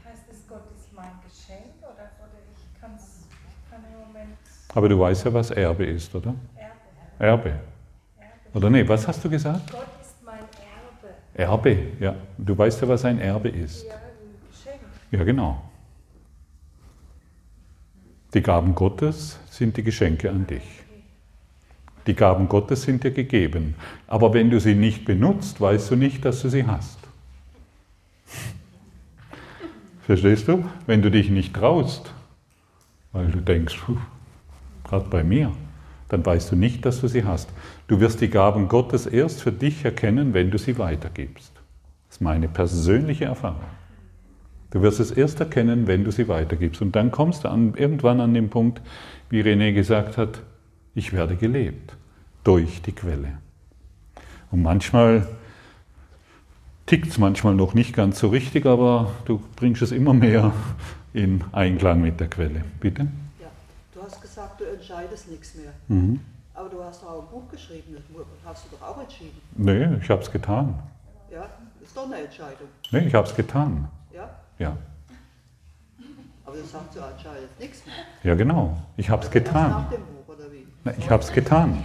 [0.05, 4.38] Heißt es, Gott ist mein Geschenk oder, oder ich, kann's, ich kann im Moment.
[4.73, 6.34] Aber du weißt ja, was Erbe ist, oder?
[6.55, 6.77] Erbe.
[7.19, 7.49] Erbe.
[7.49, 7.60] Erbe.
[8.53, 9.71] Oder nee, was hast du gesagt?
[9.71, 11.71] Gott ist mein Erbe.
[11.73, 12.15] Erbe, ja.
[12.38, 13.86] Du weißt ja, was ein Erbe ist.
[13.86, 14.81] Ja, ein Geschenk.
[15.12, 15.70] Ja, genau.
[18.34, 20.63] Die Gaben Gottes sind die Geschenke an dich.
[22.08, 23.76] Die Gaben Gottes sind dir gegeben.
[24.08, 26.98] Aber wenn du sie nicht benutzt, weißt du nicht, dass du sie hast.
[30.02, 30.63] Verstehst du?
[30.88, 32.13] Wenn du dich nicht traust,
[33.12, 33.78] weil du denkst,
[34.84, 35.52] gerade bei mir,
[36.08, 37.50] dann weißt du nicht, dass du sie hast.
[37.88, 41.54] Du wirst die Gaben Gottes erst für dich erkennen, wenn du sie weitergibst.
[42.08, 43.81] Das ist meine persönliche Erfahrung.
[44.71, 46.81] Du wirst es erst erkennen, wenn du sie weitergibst.
[46.81, 48.81] Und dann kommst du an, irgendwann an den Punkt,
[49.29, 50.41] wie René gesagt hat,
[50.95, 51.95] ich werde gelebt
[52.43, 53.38] durch die Quelle.
[54.49, 55.27] Und manchmal
[56.86, 60.53] tickt es manchmal noch nicht ganz so richtig, aber du bringst es immer mehr
[61.13, 62.63] in Einklang mit der Quelle.
[62.79, 63.07] Bitte?
[63.39, 63.47] Ja,
[63.93, 65.71] du hast gesagt, du entscheidest nichts mehr.
[65.88, 66.19] Mhm.
[66.53, 68.03] Aber du hast auch ein Buch geschrieben, das
[68.45, 69.38] hast du doch auch entschieden.
[69.55, 70.75] Nee, ich habe es getan.
[71.31, 71.45] Ja,
[71.81, 72.67] ist doch eine Entscheidung.
[72.91, 73.88] Nee, ich habe es getan.
[74.13, 74.29] Ja?
[74.62, 74.78] Ja.
[76.45, 77.95] Aber das sagt so anscheinend jetzt nichts mehr.
[78.21, 78.78] Ja, genau.
[78.95, 79.86] Ich habe es Nach getan.
[79.91, 80.67] dem Buch, oder wie?
[80.84, 81.84] Na, Ich habe es getan.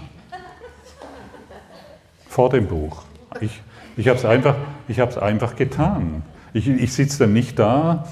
[2.29, 3.05] Vor dem Buch.
[3.41, 3.63] Ich,
[3.97, 4.57] ich habe es einfach,
[4.89, 6.23] ich einfach getan.
[6.53, 8.07] Ich, ich sitze dann nicht da,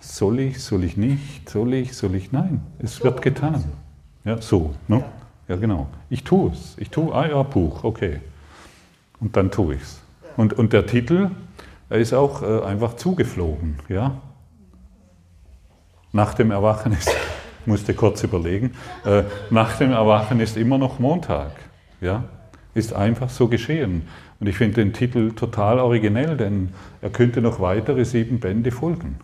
[0.00, 3.62] soll ich, soll ich nicht, soll ich, soll ich, nein, es wird getan.
[4.24, 4.74] Ja, so.
[4.88, 5.04] Ne?
[5.46, 5.86] Ja, genau.
[6.10, 6.76] Ich tue es.
[6.78, 8.20] Ich tue, ah ja, Buch, okay.
[9.20, 10.00] Und dann tue ich es.
[10.36, 11.30] Und, und der Titel,
[11.92, 13.78] er ist auch äh, einfach zugeflogen.
[13.90, 14.16] Ja?
[16.12, 17.14] Nach dem Erwachen ist,
[17.66, 18.72] musste kurz überlegen,
[19.04, 21.50] äh, nach dem Erwachen ist immer noch Montag.
[22.00, 22.24] Ja?
[22.72, 24.08] Ist einfach so geschehen.
[24.40, 26.70] Und ich finde den Titel total originell, denn
[27.02, 29.18] er könnte noch weitere sieben Bände folgen.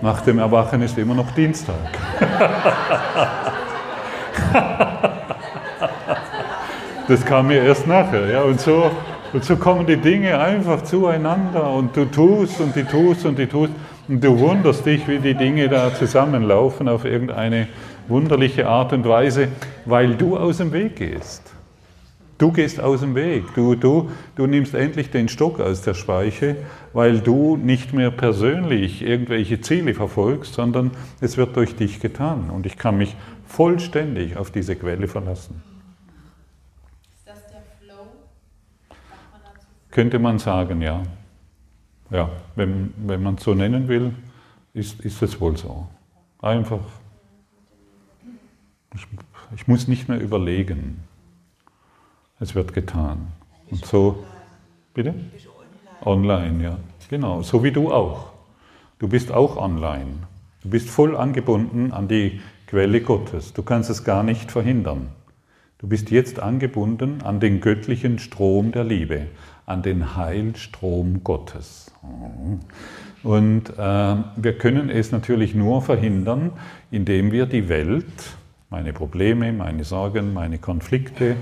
[0.00, 1.74] Nach dem Erwachen ist immer noch Dienstag.
[7.08, 8.28] Das kam mir erst nachher.
[8.28, 8.42] Ja?
[8.42, 8.90] Und, so,
[9.32, 13.46] und so kommen die Dinge einfach zueinander und du tust und die tust und die
[13.46, 13.72] tust
[14.08, 17.68] und du wunderst dich, wie die Dinge da zusammenlaufen auf irgendeine
[18.08, 19.48] wunderliche Art und Weise,
[19.84, 21.52] weil du aus dem Weg gehst.
[22.38, 23.52] Du gehst aus dem Weg.
[23.54, 26.56] Du, du, du nimmst endlich den Stock aus der Speiche,
[26.92, 32.50] weil du nicht mehr persönlich irgendwelche Ziele verfolgst, sondern es wird durch dich getan.
[32.50, 35.60] Und ich kann mich vollständig auf diese Quelle verlassen.
[37.12, 38.06] Ist das der Flow?
[38.88, 39.66] Sagt man dazu?
[39.98, 41.02] Könnte man sagen, ja.
[42.08, 44.14] Ja, wenn, wenn man es so nennen will,
[44.72, 45.88] ist, ist es wohl so.
[46.40, 46.78] Einfach.
[48.94, 49.04] Ich,
[49.56, 51.02] ich muss nicht mehr überlegen.
[52.38, 53.26] Es wird getan.
[53.72, 54.24] Und so,
[54.94, 55.16] bitte?
[56.04, 56.78] Online, ja.
[57.10, 58.30] Genau, so wie du auch.
[59.00, 60.28] Du bist auch online.
[60.62, 63.52] Du bist voll angebunden an die Quelle Gottes.
[63.52, 65.08] Du kannst es gar nicht verhindern.
[65.78, 69.26] Du bist jetzt angebunden an den göttlichen Strom der Liebe,
[69.68, 71.92] an den Heilstrom Gottes.
[73.22, 76.52] Und äh, wir können es natürlich nur verhindern,
[76.90, 78.06] indem wir die Welt,
[78.70, 81.36] meine Probleme, meine Sorgen, meine Konflikte,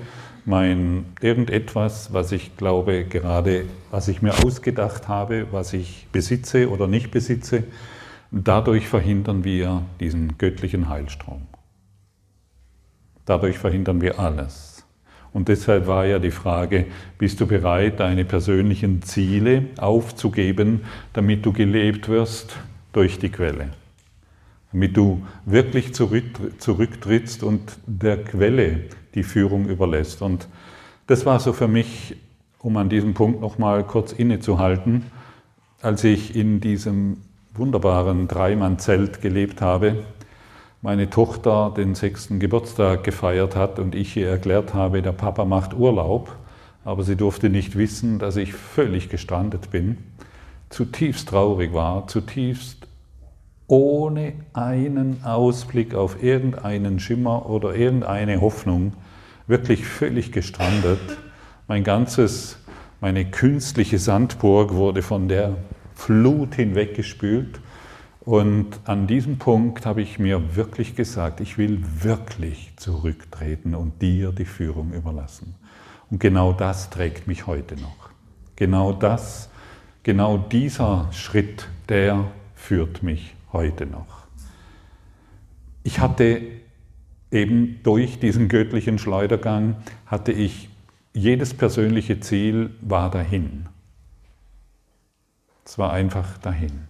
[0.44, 6.88] mein irgendetwas, was ich glaube gerade, was ich mir ausgedacht habe, was ich besitze oder
[6.88, 7.64] nicht besitze,
[8.32, 11.42] dadurch verhindern wir diesen göttlichen Heilstrom.
[13.24, 14.75] Dadurch verhindern wir alles.
[15.36, 16.86] Und deshalb war ja die Frage,
[17.18, 20.80] bist du bereit, deine persönlichen Ziele aufzugeben,
[21.12, 22.56] damit du gelebt wirst
[22.94, 23.68] durch die Quelle?
[24.72, 30.22] Damit du wirklich zurücktrittst und der Quelle die Führung überlässt.
[30.22, 30.48] Und
[31.06, 32.16] das war so für mich,
[32.58, 35.04] um an diesem Punkt nochmal kurz innezuhalten,
[35.82, 37.18] als ich in diesem
[37.52, 39.96] wunderbaren Dreimann-Zelt gelebt habe,
[40.82, 45.74] meine Tochter den sechsten Geburtstag gefeiert hat und ich ihr erklärt habe, der Papa macht
[45.74, 46.36] Urlaub,
[46.84, 49.98] aber sie durfte nicht wissen, dass ich völlig gestrandet bin,
[50.70, 52.86] zutiefst traurig war, zutiefst
[53.66, 58.92] ohne einen Ausblick auf irgendeinen Schimmer oder irgendeine Hoffnung,
[59.46, 61.00] wirklich völlig gestrandet.
[61.66, 62.58] Mein ganzes,
[63.00, 65.56] meine künstliche Sandburg wurde von der
[65.94, 67.60] Flut hinweggespült.
[68.26, 74.32] Und an diesem Punkt habe ich mir wirklich gesagt, ich will wirklich zurücktreten und dir
[74.32, 75.54] die Führung überlassen.
[76.10, 78.10] Und genau das trägt mich heute noch.
[78.56, 79.48] Genau das,
[80.02, 82.24] genau dieser Schritt, der
[82.56, 84.26] führt mich heute noch.
[85.84, 86.42] Ich hatte
[87.30, 90.68] eben durch diesen göttlichen Schleudergang, hatte ich
[91.12, 93.68] jedes persönliche Ziel war dahin.
[95.64, 96.88] Es war einfach dahin.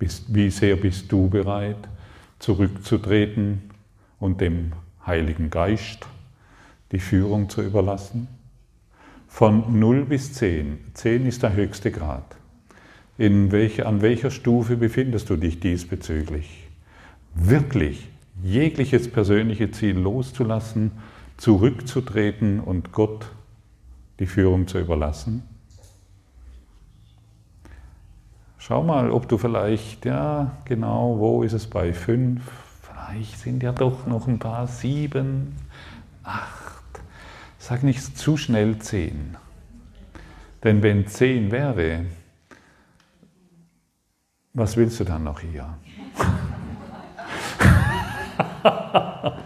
[0.00, 1.76] Bist, wie sehr bist du bereit,
[2.38, 3.70] zurückzutreten
[4.18, 4.72] und dem
[5.06, 6.06] Heiligen Geist
[6.90, 8.26] die Führung zu überlassen?
[9.28, 10.78] Von 0 bis 10.
[10.94, 12.24] 10 ist der höchste Grad.
[13.18, 16.66] In welche, an welcher Stufe befindest du dich diesbezüglich?
[17.34, 18.08] Wirklich
[18.42, 20.92] jegliches persönliche Ziel loszulassen,
[21.36, 23.30] zurückzutreten und Gott
[24.18, 25.42] die Führung zu überlassen?
[28.62, 32.42] Schau mal, ob du vielleicht, ja, genau, wo ist es bei fünf?
[32.82, 35.56] Vielleicht sind ja doch noch ein paar sieben,
[36.22, 37.00] acht.
[37.58, 39.38] Sag nicht zu schnell zehn.
[40.62, 42.04] Denn wenn zehn wäre,
[44.52, 45.66] was willst du dann noch hier?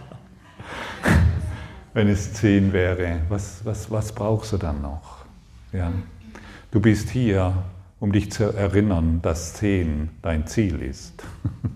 [1.93, 5.23] wenn es zehn wäre, was, was, was brauchst du dann noch?
[5.71, 5.89] Ja.
[6.69, 7.53] Du bist hier,
[7.99, 11.23] um dich zu erinnern, dass zehn dein Ziel ist.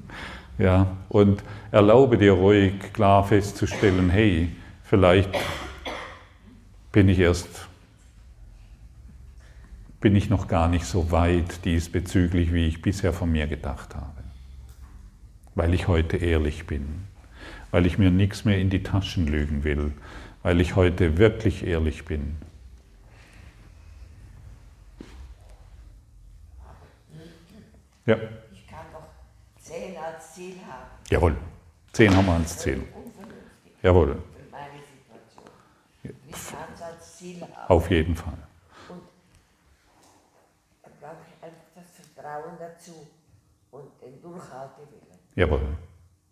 [0.57, 0.87] ja.
[1.09, 4.49] Und erlaube dir ruhig klar festzustellen, hey,
[4.83, 5.31] vielleicht
[6.91, 7.69] bin ich erst
[9.99, 14.23] bin ich noch gar nicht so weit diesbezüglich, wie ich bisher von mir gedacht habe.
[15.55, 17.03] Weil ich heute ehrlich bin,
[17.71, 19.91] weil ich mir nichts mehr in die Taschen lügen will,
[20.41, 22.37] weil ich heute wirklich ehrlich bin.
[28.09, 28.15] Ja,
[28.51, 29.03] Ich kann doch
[29.61, 30.89] 10 als Ziel haben.
[31.11, 31.35] jawohl.
[31.93, 32.83] Zehn haben wir als Ziel.
[33.83, 35.45] Jawohl, für meine Situation.
[36.27, 37.69] Ich kann es als Ziel haben.
[37.69, 38.33] auf jeden Fall.
[38.89, 39.01] Und
[40.83, 42.93] da brauche ich einfach das Vertrauen dazu
[43.71, 45.19] und den Durchhaltewillen.
[45.35, 45.77] Jawohl.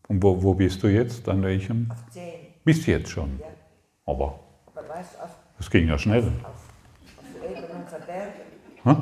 [0.07, 1.29] Und wo, wo bist du jetzt?
[1.29, 1.91] An welchem?
[1.91, 2.53] Auf 10.
[2.63, 3.37] Bist du jetzt schon?
[3.39, 3.45] Ja.
[4.07, 4.39] Aber
[4.73, 6.27] Aber weißt auf, das ging ja schnell.
[6.43, 6.55] auf,
[7.19, 8.33] auf Leben und Verderben.
[8.83, 8.95] Hä?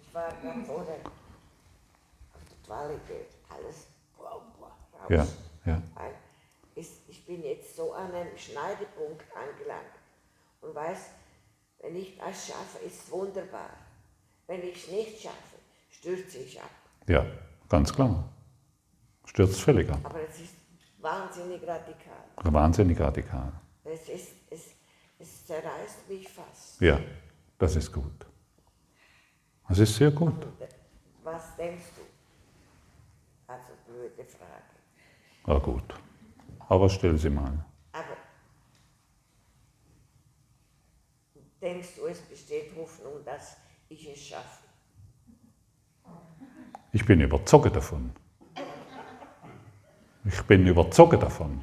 [0.00, 0.96] Ich war gerade vorher
[2.88, 3.28] der Qualität.
[3.48, 5.10] Alles boah, boah, raus.
[5.10, 5.82] Ja, ja.
[5.94, 6.14] Weil
[6.74, 9.94] ich bin jetzt so an einem Schneidepunkt angelangt
[10.60, 11.10] und weiß,
[11.80, 13.70] wenn ich das schaffe, ist es wunderbar.
[14.46, 15.56] Wenn ich es nicht schaffe,
[15.90, 16.70] stürze ich ab.
[17.06, 17.26] Ja,
[17.68, 18.28] ganz klar.
[19.24, 20.00] Stürzt völlig ab.
[20.02, 20.54] Aber es ist
[20.98, 22.24] wahnsinnig radikal.
[22.36, 23.52] Wahnsinnig radikal.
[23.84, 24.60] Es, ist, es,
[25.18, 26.80] es zerreißt mich fast.
[26.80, 27.00] Ja,
[27.58, 28.26] das ist gut.
[29.68, 30.44] Das ist sehr gut.
[30.44, 30.68] Und,
[31.22, 32.01] was denkst du?
[33.92, 34.72] Blöde Frage.
[35.46, 35.94] Ja, gut.
[36.68, 37.62] Aber stell sie mal.
[37.92, 38.16] Aber
[41.60, 43.56] denkst du, es besteht Hoffnung, dass
[43.90, 44.64] ich es schaffe?
[46.92, 48.12] Ich bin überzeugt davon.
[50.24, 51.62] Ich bin überzeugt davon.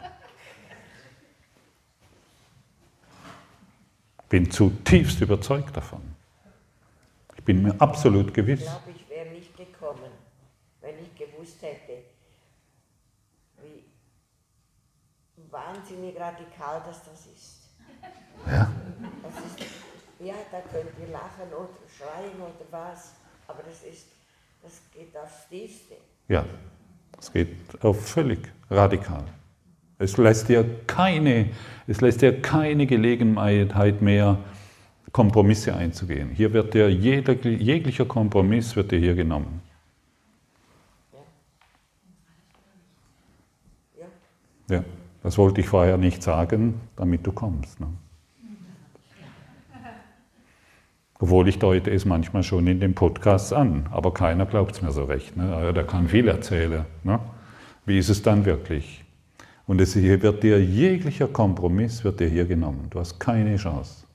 [4.27, 6.15] Bin zutiefst überzeugt davon.
[7.35, 8.61] Ich bin mir absolut Ich gewiss.
[8.61, 10.11] glaube, ich wäre nicht gekommen,
[10.81, 12.03] wenn ich gewusst hätte,
[13.61, 13.83] wie
[15.51, 17.69] wahnsinnig radikal das, das ist.
[18.47, 18.71] Ja,
[19.23, 19.69] Das ist.
[20.19, 23.13] Ja, da könnt ihr lachen oder schreien oder was,
[23.47, 24.07] aber das ist,
[24.61, 25.95] das geht aufs Tiefste.
[26.27, 26.45] ja.
[27.17, 27.49] Es geht
[27.83, 29.25] auf völlig radikal.
[29.97, 31.49] Es lässt dir keine,
[31.85, 34.37] es lässt dir keine Gelegenheit mehr,
[35.11, 36.29] Kompromisse einzugehen.
[36.29, 39.61] Hier wird dir jeder, jeglicher Kompromiss wird dir hier genommen.
[43.97, 44.83] Ja, Ja,
[45.29, 47.79] das wollte ich vorher nicht sagen, damit du kommst.
[47.79, 47.85] Ne?
[51.19, 54.91] Obwohl ich deute es manchmal schon in den Podcasts an, aber keiner glaubt es mir
[54.91, 55.37] so recht.
[55.37, 55.47] Ne?
[55.47, 56.83] Ja, Der kann viel erzählen.
[57.03, 57.19] Ne?
[57.85, 59.05] Wie ist es dann wirklich?
[59.67, 62.87] Und es hier wird dir jeglicher Kompromiss wird dir hier genommen.
[62.89, 64.07] Du hast keine Chance.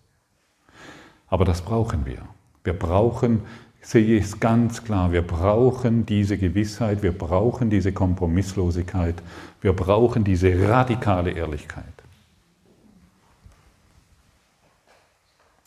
[1.28, 2.22] Aber das brauchen wir.
[2.64, 3.42] Wir brauchen,
[3.84, 9.22] sehe ich es ganz klar, wir brauchen diese Gewissheit, wir brauchen diese Kompromisslosigkeit,
[9.60, 11.84] wir brauchen diese radikale Ehrlichkeit.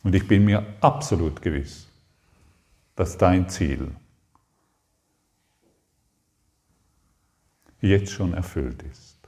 [0.04, 1.88] Und ich bin mir absolut gewiss,
[2.96, 3.92] dass dein Ziel
[7.82, 9.20] jetzt schon erfüllt ist.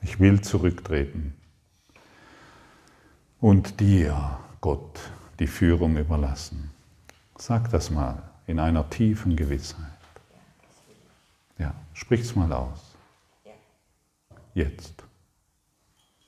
[0.00, 1.37] Ich will zurücktreten
[3.40, 4.98] und dir, Gott,
[5.38, 6.70] die Führung überlassen.
[7.36, 9.84] Sag das mal in einer tiefen Gewissheit.
[11.58, 12.96] Ja, sprich's mal aus.
[14.54, 15.04] Jetzt.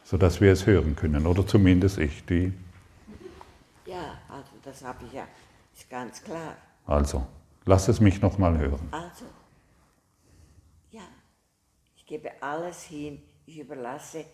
[0.04, 2.52] Sodass wir es hören können, oder zumindest ich, die.
[3.86, 5.26] ja also das habe ich ja,
[5.74, 6.56] ist ganz klar.
[6.86, 7.26] Also,
[7.64, 8.88] lass es mich nochmal hören.
[8.90, 9.24] Also,
[10.90, 11.02] ja,
[11.96, 14.24] ich gebe alles hin, ich überlasse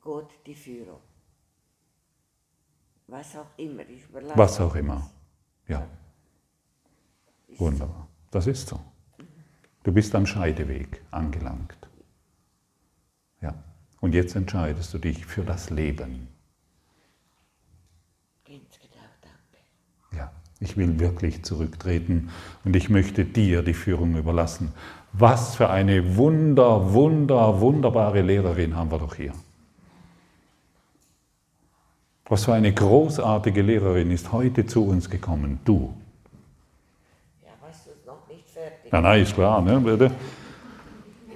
[0.00, 1.00] Gott die Führung.
[3.08, 3.82] Was auch immer.
[4.34, 5.10] Was auch immer.
[5.66, 5.86] Ja,
[7.56, 8.06] wunderbar.
[8.30, 8.78] Das ist so.
[9.82, 11.76] Du bist am Scheideweg angelangt.
[13.40, 13.54] Ja.
[14.00, 16.28] Und jetzt entscheidest du dich für das Leben.
[18.44, 20.16] Ganz genau, danke.
[20.16, 22.30] Ja, ich will wirklich zurücktreten
[22.64, 24.74] und ich möchte dir die Führung überlassen.
[25.14, 29.32] Was für eine wunder, wunder, wunderbare Lehrerin haben wir doch hier.
[32.28, 35.60] Was für eine großartige Lehrerin ist heute zu uns gekommen.
[35.64, 35.94] Du.
[37.42, 38.92] Ja, weißt du, ist noch nicht fertig.
[38.92, 39.80] Ja, nein, ist klar, ne?
[39.80, 40.10] bitte.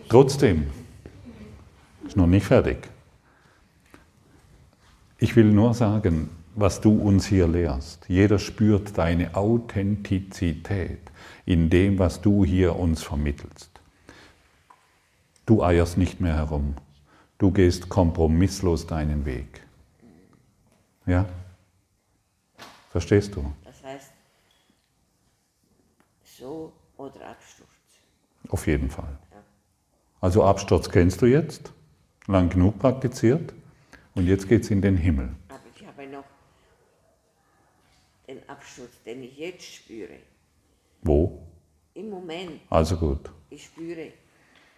[0.09, 0.67] Trotzdem,
[2.07, 2.89] ist noch nicht fertig.
[5.17, 8.05] Ich will nur sagen, was du uns hier lehrst.
[8.09, 10.99] Jeder spürt deine Authentizität
[11.47, 13.71] in dem, was du hier uns vermittelst.
[15.47, 16.75] Du eierst nicht mehr herum.
[17.39, 19.63] Du gehst kompromisslos deinen Weg.
[21.07, 21.27] Ja?
[22.91, 23.53] Verstehst du?
[23.65, 24.11] Das heißt,
[26.25, 27.69] so oder Absturz.
[28.49, 29.19] Auf jeden Fall.
[30.21, 31.73] Also Absturz kennst du jetzt,
[32.27, 33.53] lang genug praktiziert.
[34.15, 35.31] und jetzt geht es in den Himmel.
[35.49, 36.25] Aber ich habe noch
[38.29, 40.17] den Absturz, den ich jetzt spüre.
[41.03, 41.43] Wo?
[41.95, 43.31] Im Moment, Also gut.
[43.51, 44.13] ich spüre,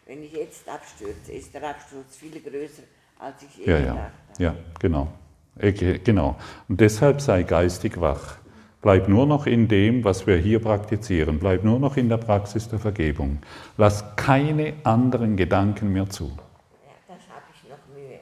[0.07, 2.83] wenn ich jetzt abstürze, ist der Absturz viel größer,
[3.19, 4.43] als ich je Ja, gedacht ja, habe.
[4.43, 5.13] ja, genau.
[5.59, 6.37] Äh, ge- Genau.
[6.69, 8.37] Und deshalb sei geistig wach.
[8.83, 11.39] Bleib nur noch in dem, was wir hier praktizieren.
[11.39, 13.39] Bleib nur noch in der Praxis der Vergebung.
[13.79, 16.27] Lass keine anderen Gedanken mehr zu.
[16.27, 18.19] Ja, das habe ich noch Mühe.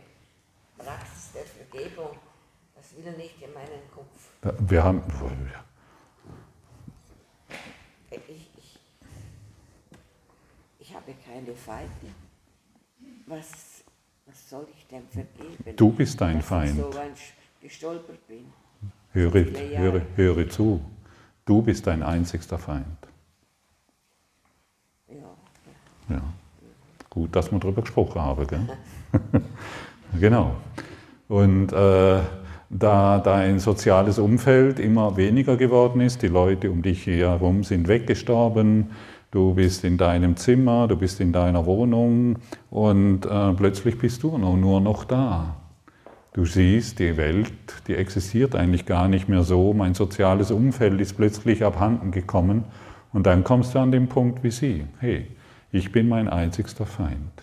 [0.79, 2.11] Praxis der Vergebung,
[2.77, 4.61] das will nicht in meinen Kopf.
[4.71, 5.03] Wir haben,
[8.11, 8.79] Ich, ich,
[10.79, 11.91] ich habe keine Feinde.
[13.27, 13.72] Was,
[14.33, 15.77] was soll ich denn vergeben?
[15.77, 16.77] Du bist dein Feind.
[16.77, 16.91] so
[17.61, 18.45] gestolpert bin.
[19.13, 19.45] höre,
[19.79, 20.81] höre, höre zu.
[21.45, 22.87] Du bist dein einzigster Feind.
[25.09, 26.15] Ja.
[26.15, 26.23] Ja.
[27.11, 28.47] Gut, dass wir darüber gesprochen haben.
[28.47, 28.69] Gell?
[30.21, 30.57] genau.
[31.29, 32.21] Und äh,
[32.71, 38.93] da dein soziales Umfeld immer weniger geworden ist, die Leute um dich herum sind weggestorben,
[39.33, 42.37] du bist in deinem Zimmer, du bist in deiner Wohnung
[42.71, 45.57] und äh, plötzlich bist du nur, nur noch da.
[46.35, 47.53] Du siehst, die Welt,
[47.89, 52.65] die existiert eigentlich gar nicht mehr so, mein soziales Umfeld ist plötzlich abhanden gekommen
[53.13, 54.85] und dann kommst du an den Punkt wie sie.
[54.99, 55.27] Hey,
[55.73, 57.43] ich bin mein einzigster Feind.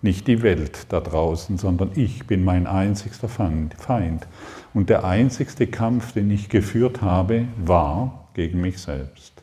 [0.00, 4.28] Nicht die Welt da draußen, sondern ich bin mein einzigster Feind.
[4.72, 9.37] Und der einzigste Kampf, den ich geführt habe, war gegen mich selbst.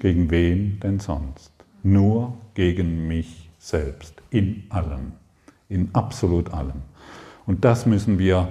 [0.00, 1.52] Gegen wen denn sonst?
[1.82, 4.14] Nur gegen mich selbst.
[4.30, 5.12] In allem.
[5.68, 6.82] In absolut allem.
[7.46, 8.48] Und das müssen wir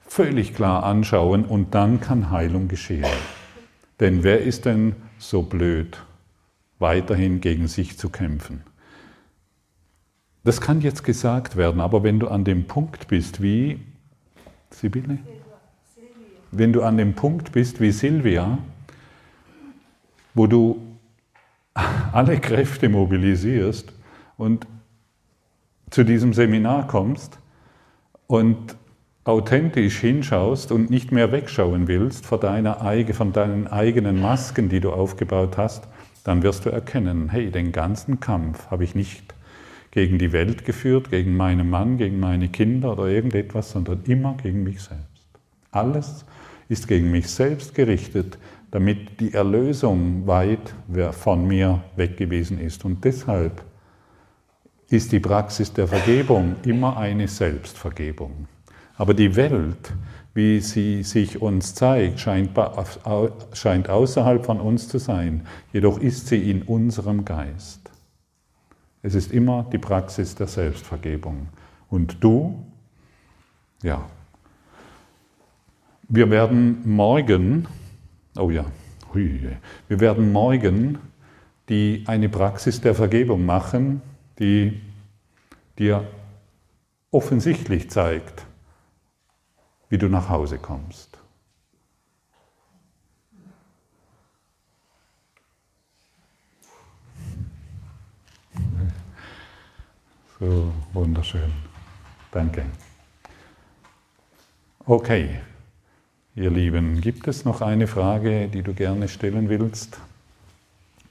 [0.00, 3.04] völlig klar anschauen und dann kann Heilung geschehen.
[4.00, 6.02] Denn wer ist denn so blöd,
[6.78, 8.62] weiterhin gegen sich zu kämpfen?
[10.44, 13.80] Das kann jetzt gesagt werden, aber wenn du an dem Punkt bist wie
[14.70, 15.18] Sibylle,
[16.50, 18.58] wenn du an dem Punkt bist wie Silvia,
[20.34, 20.87] wo du
[22.12, 23.92] alle Kräfte mobilisierst
[24.36, 24.66] und
[25.90, 27.38] zu diesem Seminar kommst
[28.26, 28.76] und
[29.24, 32.78] authentisch hinschaust und nicht mehr wegschauen willst von, deiner,
[33.12, 35.88] von deinen eigenen Masken, die du aufgebaut hast,
[36.24, 39.34] dann wirst du erkennen, hey, den ganzen Kampf habe ich nicht
[39.90, 44.62] gegen die Welt geführt, gegen meinen Mann, gegen meine Kinder oder irgendetwas, sondern immer gegen
[44.62, 45.26] mich selbst.
[45.70, 46.24] Alles
[46.68, 48.38] ist gegen mich selbst gerichtet,
[48.70, 50.74] damit die Erlösung weit
[51.12, 52.84] von mir weg gewesen ist.
[52.84, 53.62] Und deshalb
[54.88, 58.46] ist die Praxis der Vergebung immer eine Selbstvergebung.
[58.96, 59.92] Aber die Welt,
[60.34, 66.62] wie sie sich uns zeigt, scheint, außerhalb von uns zu sein, jedoch ist sie in
[66.62, 67.90] unserem Geist.
[69.02, 71.48] Es ist immer die Praxis der Selbstvergebung.
[71.88, 72.64] Und du,
[73.82, 74.04] ja,
[76.08, 77.68] wir werden morgen,
[78.38, 78.64] oh ja,
[79.14, 80.98] wir werden morgen
[81.68, 84.02] die eine Praxis der Vergebung machen,
[84.38, 84.80] die
[85.78, 86.06] dir
[87.10, 88.46] offensichtlich zeigt,
[89.88, 91.18] wie du nach Hause kommst.
[100.38, 101.52] So, wunderschön.
[102.30, 102.64] Danke.
[104.86, 105.40] Okay,
[106.38, 109.98] ihr Lieben, gibt es noch eine Frage, die du gerne stellen willst?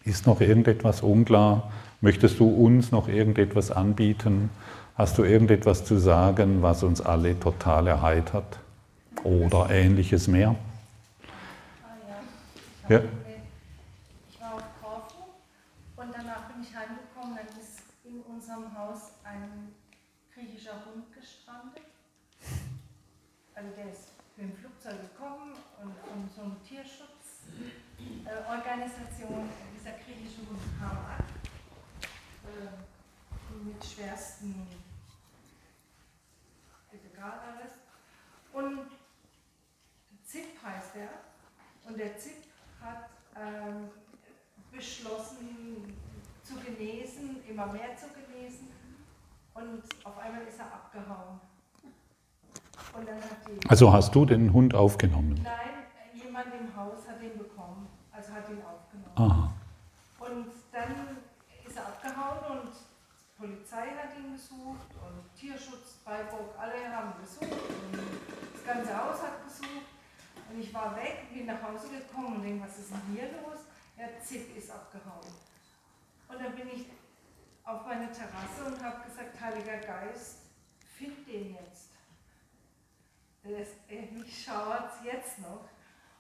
[0.05, 1.69] Ist noch irgendetwas unklar?
[1.99, 4.49] Möchtest du uns noch irgendetwas anbieten?
[4.95, 8.59] Hast du irgendetwas zu sagen, was uns alle total erheitert?
[9.23, 10.55] Oder ähnliches mehr?
[11.83, 12.19] Ah ja.
[12.83, 12.97] Ich, Ja.
[12.99, 13.07] habe,
[14.31, 15.23] ich war auf Korfu
[15.97, 17.35] und danach bin ich heimgekommen.
[17.35, 19.73] Dann ist in unserem Haus ein
[20.33, 21.83] griechischer Hund gestrandet.
[23.55, 24.07] Also der ist
[24.37, 25.51] mit dem Flugzeug gekommen
[25.81, 29.49] und von so einer Tierschutzorganisation.
[29.75, 31.23] dieser griechische Hund kam an.
[32.45, 32.69] Äh,
[33.65, 34.67] mit schwersten,
[36.93, 37.71] egal alles.
[38.53, 38.91] Und
[40.23, 41.09] ZIP heißt er.
[41.89, 42.43] Und der ZIP
[42.81, 43.89] hat ähm,
[44.71, 45.97] beschlossen
[46.43, 48.67] zu genesen, immer mehr zu genesen.
[49.53, 51.39] Und auf einmal ist er abgehauen.
[53.67, 55.39] Also hast du den Hund aufgenommen?
[55.43, 59.11] Nein, jemand im Haus hat ihn bekommen, also hat ihn aufgenommen.
[59.15, 59.53] Aha.
[60.19, 61.17] Und dann
[61.65, 67.51] ist er abgehauen und die Polizei hat ihn gesucht und Tierschutz, Freiburg, alle haben gesucht
[67.51, 67.99] und
[68.53, 69.85] das ganze Haus hat gesucht.
[70.49, 73.59] Und ich war weg, bin nach Hause gekommen und denke, was ist denn hier los?
[73.97, 75.33] Ja, Zip ist abgehauen.
[76.27, 76.87] Und dann bin ich
[77.63, 80.39] auf meine Terrasse und habe gesagt, Heiliger Geist,
[80.97, 81.89] finde den jetzt.
[84.13, 85.69] Mich schauert jetzt noch.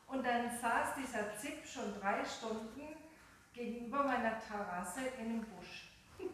[0.07, 2.95] Und dann saß dieser Zip schon drei Stunden
[3.53, 5.89] gegenüber meiner Terrasse in einem Busch,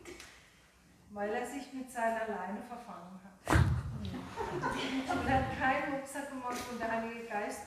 [1.14, 3.58] weil er sich mit seiner Leine verfangen hat.
[5.10, 7.62] Und er hat keinen Rucksack gemacht und der Heilige Geist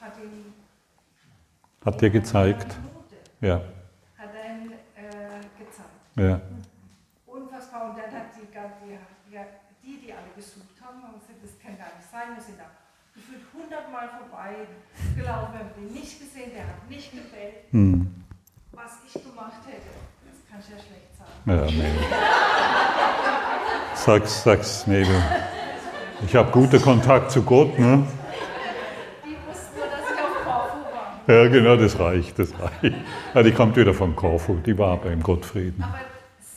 [0.00, 0.52] hat ihn
[1.84, 2.76] Hat dir gezeigt?
[3.40, 3.60] Ja,
[4.18, 5.88] hat er ihn äh, gezeigt.
[6.16, 6.40] ja.
[7.26, 7.90] Unfassbar.
[7.90, 9.38] Und dann hat die, die,
[9.82, 12.34] die, die alle gesucht haben, haben gesagt, das kann gar nicht sein.
[12.34, 12.66] Wir sind da
[13.14, 14.66] gefühlt hundertmal vorbei
[15.16, 17.70] gelaufen, wir haben den nicht gesehen, der hat nicht gebellt.
[17.70, 18.24] Hm.
[18.72, 19.90] Was ich gemacht hätte,
[20.56, 21.32] das kann ich ja schlecht sagen.
[21.46, 21.92] Ja, nee.
[23.94, 25.06] Sag's, sag's, nee.
[26.26, 28.06] Ich habe guten Kontakt zu Gott, ne?
[29.24, 31.34] Die wussten nur, dass ich auf Korfu war.
[31.34, 32.94] Ja, genau, das reicht, das reicht.
[33.34, 35.82] Ja, die kommt wieder von Korfu, die war beim Gottfrieden.
[35.82, 36.00] Aber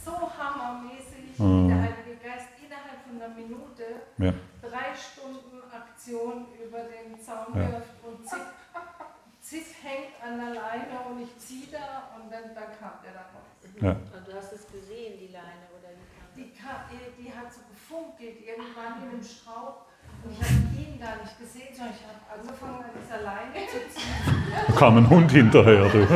[0.05, 1.67] so hammermäßig, Mhm.
[1.69, 3.83] der Heilige Geist innerhalb von einer Minute
[4.17, 7.71] Ja, drei Stunden Aktion über den Zaun Ja.
[7.71, 8.39] wirft und Ziff,
[9.41, 13.47] Ziff hängt an der Leine und ich ziehe da dann, dann kam der da raus.
[13.79, 13.91] ja.
[14.11, 15.89] Und du hast es gesehen, die Leine, oder
[16.35, 19.85] wie kam Die, äh, die hat so gefunkelt, irgendwann in einem Strauch
[20.23, 23.79] und ich habe ihn gar nicht gesehen, sondern ich habe angefangen an dieser Leine zu
[23.87, 24.75] ziehen.
[24.75, 25.99] Kam ein Hund hinterher, du.
[26.01, 26.09] Und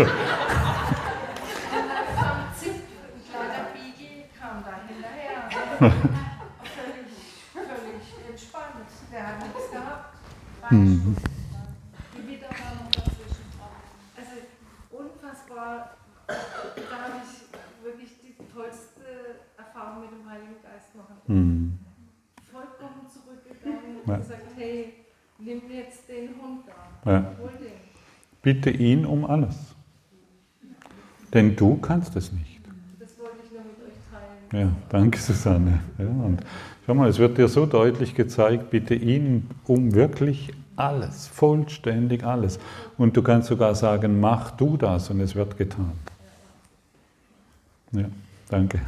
[1.87, 5.49] dann kam Ziff, ein kleiner Beagle, kam da hinterher.
[6.75, 7.11] völlig,
[7.53, 8.89] völlig entspannt.
[9.11, 10.13] Der hat nichts gehabt.
[10.61, 11.15] Drei Mhm.
[11.15, 11.15] Stunden.
[12.15, 13.45] Gewitter war noch dazwischen.
[14.17, 14.35] Also
[14.91, 15.95] unfassbar.
[16.27, 16.35] Da
[17.03, 19.01] habe ich wirklich die tollste
[19.57, 21.15] Erfahrung mit dem Heiligen Geist machen.
[21.25, 21.79] Hm.
[22.51, 24.13] Vollkommen zurückgegangen Ja.
[24.13, 25.05] und gesagt, hey,
[25.39, 27.11] nimm jetzt den Hund da.
[27.11, 27.31] Ja.
[27.39, 27.79] Hol den.
[28.49, 29.75] Bitte ihn um alles.
[31.35, 32.61] Denn du kannst es nicht.
[32.99, 34.69] Das wollte ich nur mit euch teilen.
[34.69, 35.81] Ja, danke Susanne.
[35.99, 36.39] Ja, und
[36.83, 42.57] schau mal, es wird dir so deutlich gezeigt, bitte ihn um wirklich alles, vollständig alles.
[42.97, 45.91] Und du kannst sogar sagen, mach du das und es wird getan.
[47.91, 48.05] Ja,
[48.49, 48.81] danke.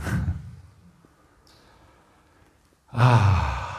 [2.91, 3.70] Ah,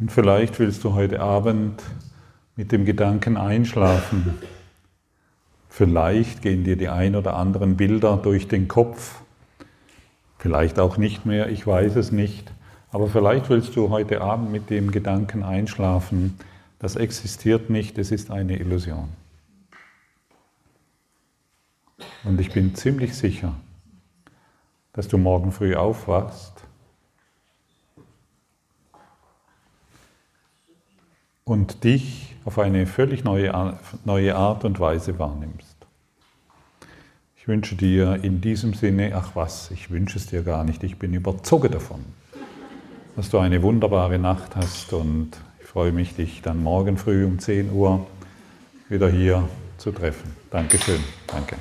[0.00, 1.82] Und vielleicht willst du heute Abend
[2.56, 4.34] mit dem Gedanken einschlafen.
[5.68, 9.20] Vielleicht gehen dir die ein oder anderen Bilder durch den Kopf.
[10.38, 12.50] Vielleicht auch nicht mehr, ich weiß es nicht.
[12.90, 16.38] Aber vielleicht willst du heute Abend mit dem Gedanken einschlafen,
[16.78, 19.10] das existiert nicht, es ist eine Illusion.
[22.24, 23.54] Und ich bin ziemlich sicher,
[24.94, 26.64] dass du morgen früh aufwachst
[31.50, 35.76] und dich auf eine völlig neue, neue Art und Weise wahrnimmst.
[37.36, 40.96] Ich wünsche dir in diesem Sinne, ach was, ich wünsche es dir gar nicht, ich
[40.96, 42.04] bin überzogen davon,
[43.16, 45.30] dass du eine wunderbare Nacht hast und
[45.60, 48.06] ich freue mich, dich dann morgen früh um 10 Uhr
[48.88, 50.30] wieder hier zu treffen.
[50.52, 51.00] Dankeschön.
[51.26, 51.56] Danke.